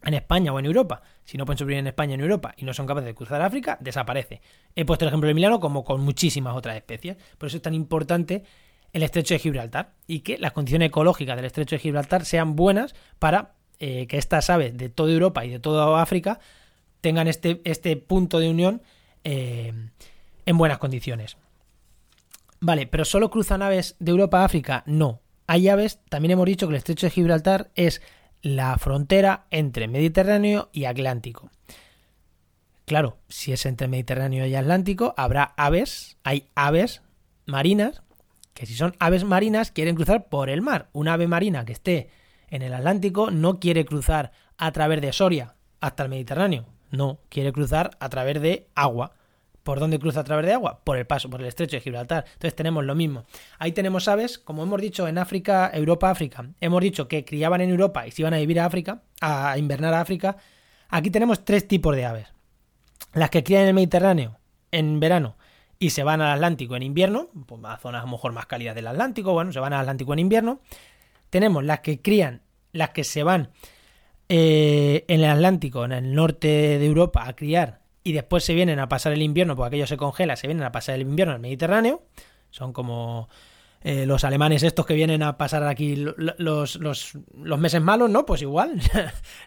En 0.06 0.14
España 0.14 0.52
o 0.52 0.60
en 0.60 0.66
Europa. 0.66 1.02
Si 1.24 1.38
no 1.38 1.46
pueden 1.46 1.58
sobrevivir 1.58 1.80
en 1.80 1.88
España 1.88 2.12
o 2.12 2.16
en 2.16 2.22
Europa 2.22 2.54
y 2.58 2.66
no 2.66 2.74
son 2.74 2.86
capaces 2.86 3.08
de 3.08 3.16
cruzar 3.16 3.42
África, 3.42 3.78
desaparece. 3.80 4.42
He 4.76 4.86
puesto 4.86 5.06
el 5.06 5.10
ejemplo 5.10 5.28
del 5.28 5.36
milano 5.36 5.60
como 5.60 5.84
con 5.84 6.02
muchísimas 6.02 6.56
otras 6.56 6.76
especies. 6.76 7.18
Por 7.38 7.48
eso 7.48 7.58
es 7.58 7.64
tan 7.64 7.74
importante 7.74 8.44
el 8.92 9.04
estrecho 9.04 9.34
de 9.34 9.40
Gibraltar 9.40 9.94
y 10.08 10.20
que 10.20 10.38
las 10.38 10.52
condiciones 10.52 10.90
ecológicas 10.90 11.36
del 11.36 11.46
estrecho 11.46 11.76
de 11.76 11.80
Gibraltar 11.80 12.26
sean 12.26 12.56
buenas 12.56 12.96
para 13.20 13.54
eh, 13.80 14.08
que 14.08 14.18
estas 14.18 14.50
aves 14.50 14.78
de 14.78 14.90
toda 14.90 15.12
Europa 15.12 15.44
y 15.46 15.50
de 15.50 15.60
toda 15.60 16.02
África 16.02 16.40
tengan 17.02 17.28
este, 17.28 17.62
este 17.66 17.98
punto 17.98 18.40
de 18.40 18.50
unión 18.50 18.82
eh, 19.24 19.74
en 20.46 20.58
buenas 20.58 20.78
condiciones. 20.78 21.38
Vale, 22.60 22.88
pero 22.88 23.04
solo 23.04 23.30
cruzan 23.30 23.62
aves 23.62 23.96
de 24.00 24.12
Europa 24.12 24.42
a 24.42 24.46
África? 24.46 24.84
No. 24.86 25.20
Hay 25.48 25.68
aves, 25.68 26.00
también 26.08 26.32
hemos 26.32 26.46
dicho 26.46 26.68
que 26.68 26.74
el 26.74 26.78
estrecho 26.78 27.08
de 27.08 27.12
Gibraltar 27.12 27.72
es 27.76 28.02
la 28.44 28.78
frontera 28.78 29.46
entre 29.50 29.88
Mediterráneo 29.88 30.70
y 30.72 30.86
Atlántico. 30.86 31.50
Claro, 32.86 33.18
si 33.30 33.54
es 33.54 33.66
entre 33.66 33.88
Mediterráneo 33.88 34.46
y 34.46 34.54
Atlántico, 34.54 35.16
habrá 35.18 35.54
aves, 35.58 36.18
hay 36.24 36.50
aves 36.54 37.02
marinas 37.46 38.04
que 38.54 38.66
si 38.66 38.76
son 38.76 38.96
aves 39.00 39.24
marinas 39.24 39.72
quieren 39.72 39.96
cruzar 39.96 40.28
por 40.28 40.50
el 40.50 40.62
mar. 40.62 40.90
Una 40.94 41.14
ave 41.14 41.28
marina 41.28 41.66
que 41.66 41.74
esté 41.74 42.10
en 42.50 42.62
el 42.62 42.74
Atlántico 42.74 43.32
no 43.32 43.60
quiere 43.60 43.86
cruzar 43.86 44.32
a 44.58 44.72
través 44.72 45.02
de 45.02 45.14
Soria 45.14 45.56
hasta 45.80 46.04
el 46.04 46.10
Mediterráneo. 46.10 46.66
No, 46.92 47.20
quiere 47.30 47.52
cruzar 47.52 47.92
a 48.00 48.10
través 48.10 48.42
de 48.42 48.68
agua. 48.76 49.14
¿Por 49.64 49.80
dónde 49.80 49.98
cruza 49.98 50.20
a 50.20 50.24
través 50.24 50.46
de 50.46 50.54
agua? 50.54 50.82
Por 50.84 50.98
el 50.98 51.08
paso, 51.08 51.30
por 51.30 51.40
el 51.40 51.48
estrecho 51.48 51.78
de 51.78 51.82
Gibraltar. 51.82 52.26
Entonces 52.26 52.54
tenemos 52.54 52.84
lo 52.84 52.96
mismo. 52.96 53.26
Ahí 53.60 53.72
tenemos 53.72 54.10
aves, 54.10 54.38
como 54.38 54.64
hemos 54.64 54.82
dicho 54.82 55.08
en 55.08 55.18
África, 55.18 55.72
Europa, 55.74 56.10
África. 56.10 56.46
Hemos 56.60 56.82
dicho 56.82 57.08
que 57.08 57.24
criaban 57.24 57.62
en 57.62 57.70
Europa 57.70 58.06
y 58.06 58.12
se 58.12 58.24
iban 58.24 58.34
a 58.34 58.38
vivir 58.38 58.60
a 58.60 58.66
África, 58.66 59.04
a 59.22 59.58
invernar 59.58 59.94
a 59.94 60.02
África. 60.02 60.36
Aquí 60.90 61.10
tenemos 61.10 61.46
tres 61.46 61.66
tipos 61.68 61.96
de 61.96 62.06
aves. 62.06 62.28
Las 63.14 63.30
que 63.30 63.44
crían 63.44 63.64
en 63.64 63.68
el 63.70 63.74
Mediterráneo 63.74 64.38
en 64.72 65.00
verano 65.00 65.38
y 65.80 65.92
se 65.92 66.04
van 66.04 66.22
al 66.22 66.34
Atlántico 66.34 66.76
en 66.76 66.84
invierno, 66.84 67.30
pues 67.46 67.62
a 67.64 67.78
zonas 67.78 68.02
a 68.02 68.06
lo 68.06 68.12
mejor 68.12 68.34
más 68.34 68.48
cálidas 68.48 68.76
del 68.76 68.88
Atlántico, 68.88 69.34
bueno, 69.34 69.54
se 69.54 69.60
van 69.60 69.72
al 69.74 69.82
Atlántico 69.82 70.14
en 70.14 70.20
invierno. 70.20 70.60
Tenemos 71.30 71.64
las 71.64 71.80
que 71.80 72.02
crían, 72.02 72.42
las 72.74 72.90
que 72.90 73.04
se 73.04 73.24
van 73.24 73.50
eh, 74.28 75.06
en 75.08 75.22
el 75.22 75.30
Atlántico, 75.30 75.86
en 75.86 75.94
el 75.94 76.14
norte 76.14 76.48
de 76.48 76.86
Europa, 76.86 77.28
a 77.28 77.36
criar 77.36 77.83
y 78.04 78.14
después 78.14 78.44
se 78.44 78.54
vienen 78.54 78.80
a 78.80 78.90
pasar 78.90 79.14
el 79.14 79.22
invierno, 79.22 79.56
porque 79.56 79.68
aquello 79.68 79.88
se 79.88 79.98
congela, 79.98 80.36
se 80.36 80.48
vienen 80.48 80.64
a 80.64 80.72
pasar 80.72 80.96
el 80.96 81.02
invierno 81.02 81.34
el 81.34 81.40
Mediterráneo. 81.40 82.04
Son 82.52 82.74
como 82.74 83.30
eh, 83.82 84.06
los 84.06 84.24
alemanes 84.24 84.64
estos 84.64 84.86
que 84.86 84.94
vienen 84.94 85.24
a 85.24 85.38
pasar 85.38 85.64
aquí 85.64 85.96
los, 85.96 86.76
los, 86.80 87.14
los 87.38 87.60
meses 87.60 87.82
malos, 87.82 88.10
¿no? 88.10 88.26
Pues 88.26 88.42
igual, 88.42 88.82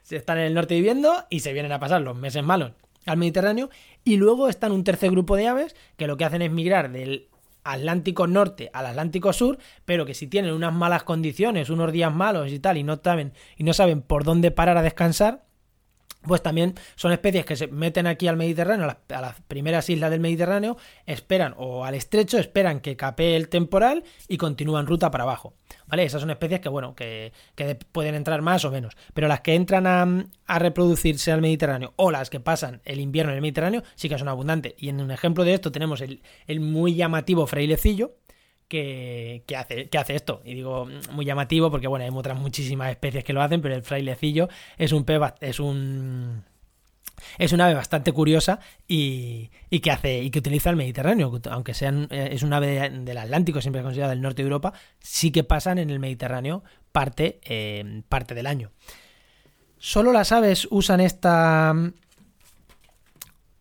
se 0.03 0.17
están 0.17 0.39
en 0.39 0.45
el 0.45 0.55
norte 0.55 0.75
viviendo 0.75 1.25
y 1.31 1.41
se 1.41 1.53
vienen 1.53 1.73
a 1.73 1.81
pasar 1.81 2.03
los 2.03 2.17
meses 2.17 2.45
malos 2.45 2.73
al 3.07 3.17
Mediterráneo 3.17 3.71
y 4.05 4.17
luego 4.17 4.49
están 4.49 4.73
un 4.73 4.85
tercer 4.85 5.11
grupo 5.11 5.37
de 5.37 5.49
aves 5.49 5.77
que 5.97 6.07
lo 6.07 6.17
que 6.17 6.25
hacen 6.25 6.43
es 6.43 6.51
migrar 6.51 6.91
del 6.91 7.29
Atlántico 7.65 8.27
Norte 8.27 8.71
al 8.73 8.87
Atlántico 8.87 9.33
Sur, 9.33 9.59
pero 9.85 10.05
que 10.05 10.15
si 10.15 10.27
tienen 10.27 10.53
unas 10.53 10.73
malas 10.73 11.03
condiciones, 11.03 11.71
unos 11.71 11.91
días 11.93 12.15
malos 12.15 12.53
y 12.53 12.59
tal, 12.59 12.77
y 12.77 12.83
no 12.83 13.01
saben, 13.03 13.33
y 13.57 13.65
no 13.65 13.73
saben 13.73 14.03
por 14.03 14.25
dónde 14.25 14.51
parar 14.51 14.77
a 14.77 14.83
descansar, 14.83 15.46
pues 16.27 16.43
también 16.43 16.75
son 16.95 17.13
especies 17.13 17.45
que 17.45 17.57
se 17.57 17.69
meten 17.69 18.07
aquí 18.07 18.29
al 18.29 18.37
Mediterráneo, 18.37 18.89
a 19.09 19.21
las, 19.21 19.35
primeras 19.49 19.89
islas 19.91 20.11
del 20.11 20.21
Mediterráneo, 20.21 20.77
esperan, 21.07 21.55
o 21.57 21.85
al 21.85 21.95
estrecho, 21.95 22.39
esperan 22.39 22.81
que 22.81 22.97
capee 22.97 23.37
el 23.37 23.49
temporal 23.49 24.05
y 24.29 24.37
continúan 24.37 24.87
ruta 24.87 25.11
para 25.11 25.25
abajo. 25.25 25.55
¿Vale? 25.87 26.05
Esas 26.05 26.21
son 26.21 26.31
especies 26.31 26.61
que, 26.61 26.69
bueno, 26.69 26.95
que, 26.95 27.33
pueden 27.93 28.15
entrar 28.15 28.43
más 28.43 28.65
o 28.65 28.71
menos. 28.71 28.97
Pero 29.15 29.29
las 29.29 29.41
que 29.41 29.55
entran 29.55 29.87
a, 29.87 30.59
reproducirse 30.59 31.33
al 31.33 31.41
Mediterráneo 31.41 31.93
o 31.97 32.11
las 32.11 32.31
que 32.31 32.41
pasan 32.41 32.81
el 32.85 33.01
invierno 33.01 33.33
en 33.33 33.37
el 33.37 33.43
Mediterráneo 33.43 33.83
sí 33.95 34.09
que 34.09 34.19
son 34.19 34.29
abundantes. 34.29 34.75
Y 34.79 34.89
en 34.89 35.01
un 35.01 35.11
ejemplo 35.11 35.45
de 35.45 35.55
esto 35.55 35.71
tenemos 35.71 36.01
el, 36.01 36.23
el 36.47 36.61
muy 36.61 36.95
llamativo 36.95 37.47
frailecillo, 37.47 38.17
que, 38.69 39.45
hace, 39.57 40.15
esto. 40.15 40.43
Y 40.45 40.55
digo 40.55 40.89
muy 41.13 41.25
llamativo 41.25 41.71
porque, 41.71 41.89
bueno, 41.89 42.05
hay 42.05 42.11
otras 42.13 42.39
muchísimas 42.39 42.91
especies 42.91 43.25
que 43.25 43.33
lo 43.33 43.43
hacen, 43.43 43.63
pero 43.63 43.75
el 43.75 43.83
frailecillo 43.83 44.49
es 44.79 44.93
un 44.93 45.07
es 45.41 45.61
un... 45.61 46.45
Es 47.39 47.55
una 47.55 47.65
ave 47.65 47.75
bastante 47.75 48.13
curiosa 48.13 48.61
y, 48.87 49.51
y, 49.71 49.81
que 49.81 49.91
hace 49.91 50.23
y 50.23 50.31
que 50.31 50.41
utiliza 50.41 50.69
el 50.69 50.77
Mediterráneo, 50.77 51.41
aunque 51.51 51.73
sean 51.73 52.09
eh, 52.11 52.29
es 52.33 52.43
una 52.43 52.59
ave 52.59 52.91
del 52.91 53.17
Atlántico, 53.17 53.63
siempre 53.63 53.83
considerada 53.83 54.13
del 54.13 54.21
norte 54.21 54.43
de 54.43 54.49
Europa, 54.49 54.75
sí 54.99 55.31
que 55.31 55.43
pasan 55.43 55.79
en 55.79 55.89
el 55.89 55.99
Mediterráneo 55.99 56.63
parte, 56.93 57.41
eh, 57.45 58.03
parte 58.11 58.35
del 58.35 58.47
año. 58.47 58.71
Solo 59.79 60.13
las 60.13 60.31
aves 60.31 60.69
usan 60.71 61.01
esta 61.01 61.75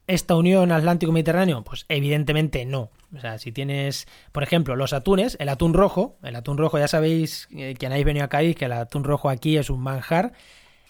esta 0.08 0.36
unión 0.36 0.72
Atlántico-Mediterráneo? 0.72 1.64
Pues 1.64 1.86
evidentemente 1.90 2.66
no. 2.66 2.92
O 3.16 3.20
sea, 3.20 3.38
si 3.38 3.52
tienes, 3.52 4.08
por 4.32 4.44
ejemplo, 4.44 4.76
los 4.76 4.94
atunes, 4.94 5.38
el 5.40 5.50
atún 5.50 5.74
rojo, 5.74 6.18
el 6.24 6.36
atún 6.36 6.58
rojo 6.58 6.78
ya 6.78 6.88
sabéis, 6.88 7.48
eh, 7.56 7.76
quien 7.78 7.92
habéis 7.92 8.06
venido 8.06 8.26
a 8.26 8.30
Cádiz, 8.30 8.56
que 8.56 8.66
el 8.66 8.74
atún 8.74 9.04
rojo 9.04 9.30
aquí 9.30 9.58
es 9.58 9.70
un 9.70 9.82
manjar, 9.82 10.34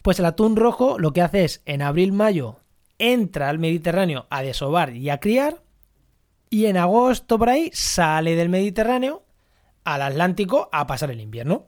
pues 0.01 0.19
el 0.19 0.25
atún 0.25 0.55
rojo 0.55 0.97
lo 0.99 1.13
que 1.13 1.21
hace 1.21 1.43
es, 1.43 1.61
en 1.65 1.81
abril-mayo, 1.81 2.59
entra 2.97 3.49
al 3.49 3.59
Mediterráneo 3.59 4.27
a 4.29 4.41
desovar 4.41 4.95
y 4.95 5.09
a 5.09 5.19
criar, 5.19 5.61
y 6.49 6.65
en 6.65 6.77
agosto 6.77 7.37
por 7.37 7.49
ahí 7.49 7.69
sale 7.73 8.35
del 8.35 8.49
Mediterráneo 8.49 9.23
al 9.83 10.01
Atlántico 10.01 10.69
a 10.71 10.87
pasar 10.87 11.11
el 11.11 11.21
invierno. 11.21 11.67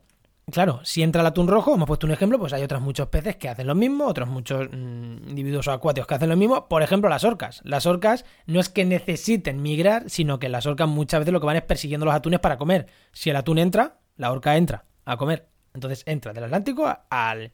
Claro, 0.49 0.79
si 0.83 1.03
entra 1.03 1.19
el 1.19 1.27
atún 1.27 1.49
rojo, 1.49 1.75
hemos 1.75 1.87
puesto 1.87 2.07
un 2.07 2.13
ejemplo, 2.13 2.39
pues 2.39 2.53
hay 2.53 2.63
otros 2.63 2.81
muchos 2.81 3.09
peces 3.09 3.35
que 3.35 3.49
hacen 3.49 3.67
lo 3.67 3.75
mismo, 3.75 4.07
otros 4.07 4.29
muchos 4.29 4.69
mm, 4.71 5.27
individuos 5.27 5.67
acuáticos 5.67 6.07
que 6.07 6.15
hacen 6.15 6.29
lo 6.29 6.37
mismo. 6.37 6.69
Por 6.69 6.83
ejemplo, 6.83 7.09
las 7.09 7.25
orcas. 7.25 7.59
Las 7.65 7.85
orcas 7.85 8.23
no 8.45 8.61
es 8.61 8.69
que 8.69 8.85
necesiten 8.85 9.61
migrar, 9.61 10.09
sino 10.09 10.39
que 10.39 10.47
las 10.47 10.65
orcas 10.65 10.87
muchas 10.87 11.19
veces 11.19 11.33
lo 11.33 11.41
que 11.41 11.47
van 11.47 11.57
es 11.57 11.63
persiguiendo 11.63 12.05
los 12.05 12.15
atunes 12.15 12.39
para 12.39 12.57
comer. 12.57 12.87
Si 13.11 13.29
el 13.29 13.35
atún 13.35 13.57
entra, 13.57 13.97
la 14.15 14.31
orca 14.31 14.55
entra 14.55 14.85
a 15.03 15.17
comer. 15.17 15.49
Entonces 15.73 16.03
entra 16.05 16.31
del 16.31 16.45
Atlántico 16.45 16.97
al, 17.09 17.51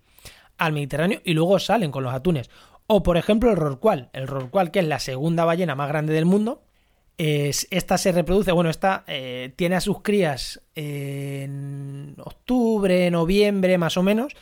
al 0.60 0.74
Mediterráneo 0.74 1.20
y 1.26 1.34
luego 1.34 1.58
salen 1.58 1.90
con 1.90 2.04
los 2.04 2.14
atunes. 2.14 2.52
O 2.86 3.02
por 3.02 3.18
ejemplo 3.18 3.50
el 3.50 3.58
rorcual. 3.58 4.12
El 4.14 4.28
rorcual, 4.28 4.70
que 4.70 4.80
es 4.80 4.88
la 4.88 5.00
segunda 5.00 5.46
ballena 5.46 5.74
más 5.74 5.90
grande 5.90 6.14
del 6.14 6.26
mundo, 6.26 6.62
esta 7.18 7.98
se 7.98 8.12
reproduce, 8.12 8.52
bueno, 8.52 8.70
esta 8.70 9.04
eh, 9.08 9.54
tiene 9.56 9.76
a 9.76 9.82
sus 9.82 10.02
crías 10.02 10.62
en 10.76 12.16
octubre, 12.18 13.10
noviembre 13.12 13.78
más 13.78 13.98
o 13.98 14.04
menos, 14.04 14.34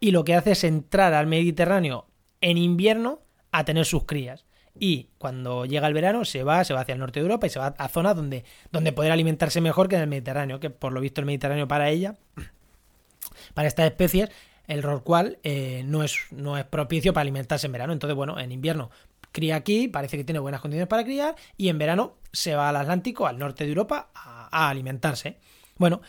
y 0.00 0.10
lo 0.10 0.24
que 0.24 0.34
hace 0.34 0.52
es 0.52 0.64
entrar 0.64 1.14
al 1.14 1.26
Mediterráneo 1.26 2.06
en 2.40 2.58
invierno 2.58 3.20
a 3.50 3.64
tener 3.64 3.84
sus 3.84 4.04
crías. 4.04 4.44
Y 4.78 5.08
cuando 5.18 5.64
llega 5.64 5.88
el 5.88 5.94
verano 5.94 6.24
se 6.24 6.44
va, 6.44 6.62
se 6.64 6.72
va 6.72 6.82
hacia 6.82 6.92
el 6.92 7.00
norte 7.00 7.18
de 7.18 7.24
Europa 7.24 7.46
y 7.46 7.50
se 7.50 7.58
va 7.58 7.74
a 7.76 7.88
zonas 7.88 8.14
donde, 8.14 8.44
donde 8.70 8.92
poder 8.92 9.10
alimentarse 9.10 9.60
mejor 9.60 9.88
que 9.88 9.96
en 9.96 10.02
el 10.02 10.08
Mediterráneo, 10.08 10.60
que 10.60 10.70
por 10.70 10.92
lo 10.92 11.00
visto 11.00 11.20
el 11.20 11.26
Mediterráneo 11.26 11.66
para 11.66 11.88
ella, 11.88 12.16
para 13.54 13.66
estas 13.66 13.86
especies, 13.86 14.30
el 14.68 14.82
rorcual 14.82 15.38
eh, 15.42 15.82
no, 15.86 16.04
es, 16.04 16.16
no 16.30 16.58
es 16.58 16.64
propicio 16.64 17.12
para 17.12 17.22
alimentarse 17.22 17.66
en 17.66 17.72
verano. 17.72 17.92
Entonces, 17.92 18.14
bueno, 18.14 18.38
en 18.38 18.52
invierno 18.52 18.90
cría 19.32 19.56
aquí, 19.56 19.88
parece 19.88 20.16
que 20.16 20.24
tiene 20.24 20.38
buenas 20.38 20.60
condiciones 20.60 20.88
para 20.88 21.04
criar, 21.04 21.36
y 21.56 21.68
en 21.68 21.78
verano 21.78 22.14
se 22.32 22.54
va 22.54 22.68
al 22.68 22.76
Atlántico, 22.76 23.26
al 23.26 23.38
norte 23.38 23.64
de 23.64 23.70
Europa, 23.70 24.10
a, 24.14 24.68
alimentarse. 24.68 25.36
Bueno, 25.76 26.00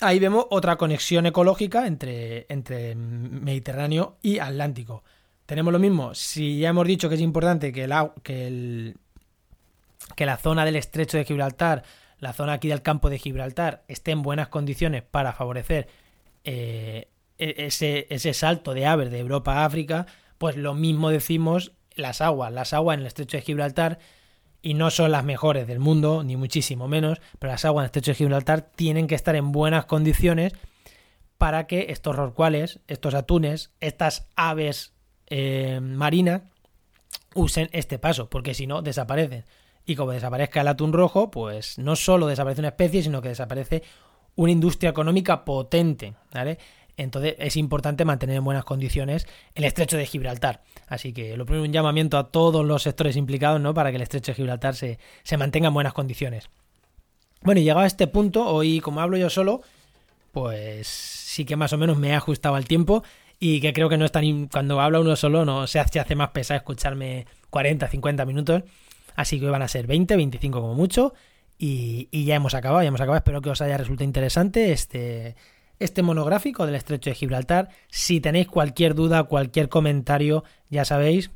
ahí 0.00 0.18
vemos 0.18 0.46
otra 0.50 0.76
conexión 0.76 1.26
ecológica 1.26 1.86
entre, 1.86 2.46
entre 2.48 2.94
Mediterráneo 2.94 4.16
y 4.22 4.38
Atlántico. 4.38 5.04
Tenemos 5.46 5.72
lo 5.72 5.78
mismo, 5.78 6.14
si 6.14 6.58
ya 6.58 6.70
hemos 6.70 6.86
dicho 6.86 7.08
que 7.08 7.14
es 7.14 7.20
importante 7.20 7.72
que, 7.72 7.84
el, 7.84 8.96
que, 10.16 10.26
la 10.26 10.36
zona 10.38 10.64
del 10.64 10.76
estrecho 10.76 11.16
de 11.16 11.24
Gibraltar, 11.24 11.84
la 12.18 12.32
zona 12.32 12.54
aquí 12.54 12.68
del 12.68 12.82
campo 12.82 13.10
de 13.10 13.18
Gibraltar, 13.18 13.84
esté 13.86 14.10
en 14.10 14.22
buenas 14.22 14.48
condiciones 14.48 15.02
para 15.02 15.32
favorecer 15.32 15.86
eh, 16.42 17.08
e, 17.38 17.54
ese, 17.58 18.06
ese 18.10 18.34
salto 18.34 18.74
de 18.74 18.86
aves 18.86 19.10
de 19.12 19.20
Europa 19.20 19.58
a 19.58 19.64
África, 19.66 20.06
pues 20.38 20.56
lo 20.56 20.74
mismo 20.74 21.10
decimos 21.10 21.75
las 21.96 22.20
aguas, 22.20 22.52
las 22.52 22.72
aguas 22.72 22.94
en 22.94 23.00
el 23.00 23.06
estrecho 23.06 23.36
de 23.36 23.42
Gibraltar, 23.42 23.98
y 24.62 24.74
no 24.74 24.90
son 24.90 25.12
las 25.12 25.24
mejores 25.24 25.66
del 25.66 25.78
mundo, 25.78 26.24
ni 26.24 26.36
muchísimo 26.36 26.88
menos, 26.88 27.20
pero 27.38 27.52
las 27.52 27.64
aguas 27.64 27.82
en 27.82 27.84
el 27.84 27.86
estrecho 27.86 28.10
de 28.12 28.16
Gibraltar 28.16 28.62
tienen 28.74 29.06
que 29.06 29.14
estar 29.14 29.36
en 29.36 29.52
buenas 29.52 29.84
condiciones 29.84 30.54
para 31.38 31.66
que 31.66 31.86
estos 31.90 32.16
rorcuales, 32.16 32.80
estos 32.88 33.14
atunes, 33.14 33.70
estas 33.80 34.26
aves 34.34 34.92
eh, 35.28 35.80
marinas 35.80 36.42
usen 37.34 37.68
este 37.72 37.98
paso, 37.98 38.28
porque 38.28 38.54
si 38.54 38.66
no 38.66 38.82
desaparecen. 38.82 39.44
Y 39.84 39.94
como 39.94 40.12
desaparezca 40.12 40.62
el 40.62 40.68
atún 40.68 40.92
rojo, 40.92 41.30
pues 41.30 41.78
no 41.78 41.94
solo 41.94 42.26
desaparece 42.26 42.60
una 42.60 42.68
especie, 42.68 43.02
sino 43.02 43.22
que 43.22 43.28
desaparece 43.28 43.84
una 44.34 44.50
industria 44.50 44.90
económica 44.90 45.44
potente, 45.44 46.14
¿vale? 46.32 46.58
Entonces 46.96 47.34
es 47.38 47.56
importante 47.56 48.04
mantener 48.04 48.36
en 48.36 48.44
buenas 48.44 48.64
condiciones 48.64 49.26
el 49.54 49.64
estrecho 49.64 49.96
de 49.96 50.06
Gibraltar. 50.06 50.62
Así 50.86 51.12
que 51.12 51.36
lo 51.36 51.44
primero 51.44 51.64
un 51.64 51.72
llamamiento 51.72 52.16
a 52.18 52.30
todos 52.30 52.64
los 52.64 52.82
sectores 52.82 53.16
implicados, 53.16 53.60
¿no? 53.60 53.74
Para 53.74 53.90
que 53.90 53.96
el 53.96 54.02
estrecho 54.02 54.32
de 54.32 54.36
Gibraltar 54.36 54.74
se, 54.74 54.98
se 55.22 55.36
mantenga 55.36 55.68
en 55.68 55.74
buenas 55.74 55.92
condiciones. 55.92 56.48
Bueno, 57.42 57.60
y 57.60 57.64
llegado 57.64 57.80
a 57.80 57.86
este 57.86 58.06
punto, 58.06 58.46
hoy 58.46 58.80
como 58.80 59.00
hablo 59.00 59.16
yo 59.16 59.28
solo, 59.28 59.60
pues 60.32 60.86
sí 60.86 61.44
que 61.44 61.56
más 61.56 61.72
o 61.72 61.78
menos 61.78 61.98
me 61.98 62.08
he 62.08 62.14
ajustado 62.14 62.54
al 62.54 62.66
tiempo 62.66 63.02
y 63.38 63.60
que 63.60 63.72
creo 63.72 63.88
que 63.88 63.98
no 63.98 64.04
es 64.04 64.12
tan... 64.12 64.48
Cuando 64.48 64.80
habla 64.80 65.00
uno 65.00 65.16
solo 65.16 65.44
no 65.44 65.66
se 65.66 65.78
hace, 65.78 66.14
más 66.14 66.30
pesado 66.30 66.58
escucharme 66.58 67.26
40, 67.50 67.88
50 67.88 68.24
minutos. 68.24 68.62
Así 69.14 69.38
que 69.38 69.46
van 69.46 69.62
a 69.62 69.68
ser 69.68 69.86
20, 69.86 70.16
25 70.16 70.60
como 70.60 70.74
mucho. 70.74 71.14
Y, 71.58 72.08
y, 72.10 72.24
ya 72.24 72.34
hemos 72.34 72.54
acabado, 72.54 72.82
ya 72.82 72.88
hemos 72.88 73.00
acabado. 73.00 73.18
Espero 73.18 73.40
que 73.40 73.50
os 73.50 73.60
haya 73.60 73.78
resultado 73.78 74.04
interesante 74.04 74.72
este, 74.72 75.36
este 75.78 76.02
monográfico 76.02 76.66
del 76.66 76.74
estrecho 76.74 77.10
de 77.10 77.16
Gibraltar. 77.16 77.68
Si 77.88 78.20
tenéis 78.20 78.48
cualquier 78.48 78.94
duda, 78.94 79.24
cualquier 79.24 79.68
comentario, 79.68 80.44
ya 80.70 80.84
sabéis, 80.84 81.30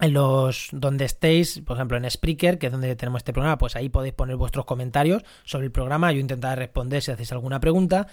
en 0.00 0.12
los 0.12 0.68
donde 0.72 1.04
estéis, 1.04 1.60
por 1.60 1.76
ejemplo 1.76 1.96
en 1.96 2.10
Spreaker, 2.10 2.58
que 2.58 2.66
es 2.66 2.72
donde 2.72 2.94
tenemos 2.96 3.20
este 3.20 3.32
programa, 3.32 3.58
pues 3.58 3.76
ahí 3.76 3.88
podéis 3.88 4.14
poner 4.14 4.36
vuestros 4.36 4.64
comentarios 4.64 5.22
sobre 5.44 5.66
el 5.66 5.72
programa. 5.72 6.12
Yo 6.12 6.20
intentaré 6.20 6.56
responder 6.56 7.02
si 7.02 7.10
hacéis 7.10 7.32
alguna 7.32 7.60
pregunta. 7.60 8.08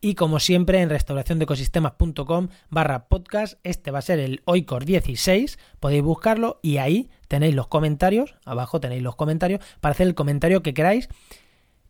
Y 0.00 0.16
como 0.16 0.38
siempre, 0.38 0.82
en 0.82 0.90
restauraciondecosistema's.com 0.90 2.48
barra 2.68 3.08
podcast, 3.08 3.58
este 3.62 3.90
va 3.90 4.00
a 4.00 4.02
ser 4.02 4.18
el 4.18 4.42
Oicor 4.44 4.84
16, 4.84 5.58
podéis 5.80 6.02
buscarlo 6.02 6.60
y 6.62 6.76
ahí 6.76 7.08
tenéis 7.26 7.54
los 7.54 7.68
comentarios, 7.68 8.34
abajo 8.44 8.80
tenéis 8.80 9.02
los 9.02 9.16
comentarios, 9.16 9.60
para 9.80 9.92
hacer 9.92 10.06
el 10.06 10.14
comentario 10.14 10.62
que 10.62 10.74
queráis 10.74 11.08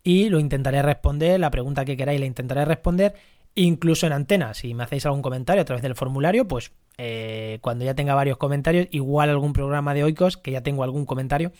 y 0.05 0.29
lo 0.29 0.39
intentaré 0.39 0.83
responder, 0.83 1.39
la 1.39 1.49
pregunta 1.49 1.83
que 1.83 1.97
queráis 1.97 2.19
la 2.19 2.27
intentaré 2.27 2.63
responder, 2.63 3.15
incluso 3.55 4.05
en 4.05 4.13
antena, 4.13 4.53
si 4.53 4.75
me 4.75 4.83
hacéis 4.83 5.07
algún 5.07 5.23
comentario 5.23 5.63
a 5.63 5.65
través 5.65 5.81
del 5.81 5.95
formulario, 5.95 6.47
pues 6.47 6.73
eh, 6.99 7.57
cuando 7.61 7.85
ya 7.85 7.95
tenga 7.95 8.13
varios 8.13 8.37
comentarios, 8.37 8.87
igual 8.91 9.31
algún 9.31 9.51
programa 9.51 9.95
de 9.95 10.03
Oikos, 10.03 10.37
que 10.37 10.51
ya 10.51 10.61
tengo 10.61 10.83
algún 10.83 11.07
comentario, 11.07 11.53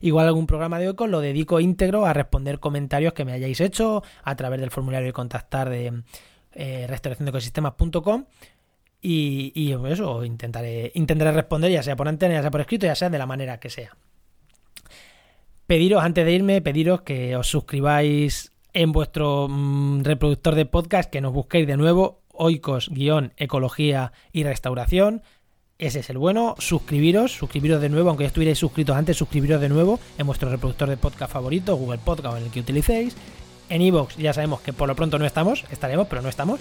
igual 0.00 0.26
algún 0.26 0.48
programa 0.48 0.80
de 0.80 0.88
Oikos 0.88 1.08
lo 1.08 1.20
dedico 1.20 1.60
íntegro 1.60 2.04
a 2.04 2.12
responder 2.12 2.58
comentarios 2.58 3.12
que 3.12 3.24
me 3.24 3.34
hayáis 3.34 3.60
hecho 3.60 4.02
a 4.24 4.34
través 4.34 4.60
del 4.60 4.72
formulario 4.72 5.06
de 5.06 5.12
contactar 5.12 5.70
de 5.70 6.02
eh, 6.54 6.86
restauraciondecosistema.com 6.88 8.24
y, 9.00 9.52
y 9.54 9.72
eso 9.92 10.24
intentaré, 10.24 10.90
intentaré 10.96 11.30
responder 11.30 11.70
ya 11.70 11.84
sea 11.84 11.94
por 11.94 12.08
antena, 12.08 12.34
ya 12.34 12.42
sea 12.42 12.50
por 12.50 12.62
escrito, 12.62 12.84
ya 12.84 12.96
sea 12.96 13.10
de 13.10 13.18
la 13.18 13.26
manera 13.26 13.60
que 13.60 13.70
sea. 13.70 13.96
Pediros, 15.72 16.04
antes 16.04 16.26
de 16.26 16.32
irme, 16.34 16.60
pediros 16.60 17.00
que 17.00 17.34
os 17.34 17.48
suscribáis 17.48 18.52
en 18.74 18.92
vuestro 18.92 19.48
mm, 19.48 20.02
reproductor 20.02 20.54
de 20.54 20.66
podcast, 20.66 21.08
que 21.10 21.22
nos 21.22 21.32
busquéis 21.32 21.66
de 21.66 21.78
nuevo 21.78 22.20
oikos-ecología 22.34 24.12
y 24.32 24.44
restauración. 24.44 25.22
Ese 25.78 26.00
es 26.00 26.10
el 26.10 26.18
bueno. 26.18 26.56
Suscribiros, 26.58 27.32
suscribiros 27.32 27.80
de 27.80 27.88
nuevo, 27.88 28.10
aunque 28.10 28.24
ya 28.24 28.28
estuvierais 28.28 28.58
suscritos 28.58 28.94
antes, 28.94 29.16
suscribiros 29.16 29.62
de 29.62 29.70
nuevo 29.70 29.98
en 30.18 30.26
vuestro 30.26 30.50
reproductor 30.50 30.90
de 30.90 30.98
podcast 30.98 31.32
favorito, 31.32 31.74
Google 31.74 32.00
Podcast 32.04 32.34
o 32.34 32.36
en 32.36 32.44
el 32.44 32.50
que 32.50 32.60
utilicéis. 32.60 33.16
En 33.70 33.80
iVoox 33.80 34.18
ya 34.18 34.34
sabemos 34.34 34.60
que 34.60 34.74
por 34.74 34.88
lo 34.88 34.94
pronto 34.94 35.18
no 35.18 35.24
estamos, 35.24 35.64
estaremos, 35.70 36.06
pero 36.06 36.20
no 36.20 36.28
estamos. 36.28 36.60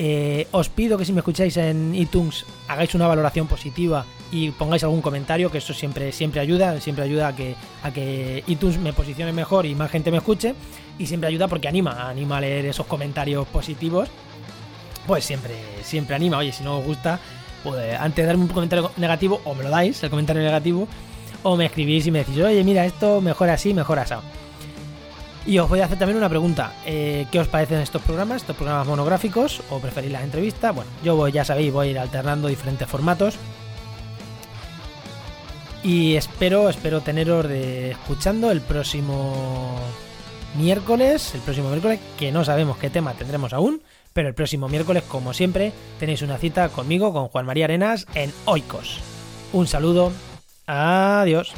Eh, 0.00 0.46
os 0.52 0.68
pido 0.68 0.96
que 0.96 1.04
si 1.04 1.12
me 1.12 1.18
escucháis 1.18 1.56
en 1.56 1.92
iTunes 1.92 2.46
hagáis 2.68 2.94
una 2.94 3.08
valoración 3.08 3.48
positiva 3.48 4.06
y 4.30 4.52
pongáis 4.52 4.84
algún 4.84 5.02
comentario, 5.02 5.50
que 5.50 5.58
eso 5.58 5.74
siempre, 5.74 6.12
siempre 6.12 6.40
ayuda, 6.40 6.80
siempre 6.80 7.04
ayuda 7.04 7.28
a 7.28 7.36
que, 7.36 7.56
a 7.82 7.90
que 7.90 8.44
iTunes 8.46 8.78
me 8.78 8.92
posicione 8.92 9.32
mejor 9.32 9.66
y 9.66 9.74
más 9.74 9.90
gente 9.90 10.10
me 10.10 10.18
escuche. 10.18 10.54
Y 10.98 11.06
siempre 11.06 11.28
ayuda 11.28 11.46
porque 11.48 11.68
anima, 11.68 12.08
anima 12.08 12.38
a 12.38 12.40
leer 12.40 12.66
esos 12.66 12.86
comentarios 12.86 13.46
positivos 13.48 14.08
pues 15.08 15.24
siempre, 15.24 15.54
siempre 15.82 16.14
anima. 16.14 16.36
Oye, 16.36 16.52
si 16.52 16.62
no 16.62 16.78
os 16.78 16.84
gusta, 16.84 17.18
pues 17.64 17.98
antes 17.98 18.22
de 18.22 18.26
darme 18.26 18.42
un 18.44 18.48
comentario 18.48 18.92
negativo, 18.98 19.40
o 19.44 19.54
me 19.54 19.64
lo 19.64 19.70
dais, 19.70 20.00
el 20.04 20.10
comentario 20.10 20.42
negativo, 20.42 20.86
o 21.42 21.56
me 21.56 21.64
escribís 21.64 22.06
y 22.06 22.10
me 22.10 22.20
decís, 22.20 22.38
oye, 22.38 22.62
mira, 22.62 22.84
esto 22.84 23.20
mejor 23.22 23.48
así, 23.48 23.72
mejor 23.72 23.98
así. 23.98 24.14
Y 25.46 25.58
os 25.58 25.68
voy 25.68 25.80
a 25.80 25.86
hacer 25.86 25.98
también 25.98 26.18
una 26.18 26.28
pregunta. 26.28 26.72
Eh, 26.84 27.26
¿Qué 27.30 27.40
os 27.40 27.48
parecen 27.48 27.78
estos 27.78 28.02
programas, 28.02 28.42
estos 28.42 28.56
programas 28.56 28.86
monográficos? 28.86 29.62
¿O 29.70 29.78
preferís 29.78 30.12
las 30.12 30.24
entrevistas? 30.24 30.74
Bueno, 30.74 30.90
yo 31.02 31.28
ya 31.28 31.44
sabéis, 31.44 31.72
voy 31.72 31.88
a 31.88 31.90
ir 31.90 31.98
alternando 31.98 32.48
diferentes 32.48 32.86
formatos. 32.88 33.36
Y 35.82 36.16
espero, 36.16 36.68
espero 36.68 37.00
teneros 37.00 37.48
de 37.48 37.92
escuchando 37.92 38.50
el 38.50 38.60
próximo 38.60 39.78
miércoles, 40.56 41.34
el 41.34 41.40
próximo 41.40 41.68
miércoles, 41.70 42.00
que 42.18 42.32
no 42.32 42.44
sabemos 42.44 42.76
qué 42.78 42.90
tema 42.90 43.14
tendremos 43.14 43.52
aún. 43.52 43.80
Pero 44.12 44.28
el 44.28 44.34
próximo 44.34 44.68
miércoles, 44.68 45.04
como 45.06 45.32
siempre, 45.32 45.72
tenéis 46.00 46.22
una 46.22 46.38
cita 46.38 46.68
conmigo, 46.70 47.12
con 47.12 47.28
Juan 47.28 47.46
María 47.46 47.66
Arenas, 47.66 48.06
en 48.14 48.32
Oikos. 48.46 48.98
Un 49.52 49.66
saludo. 49.66 50.12
Adiós. 50.66 51.54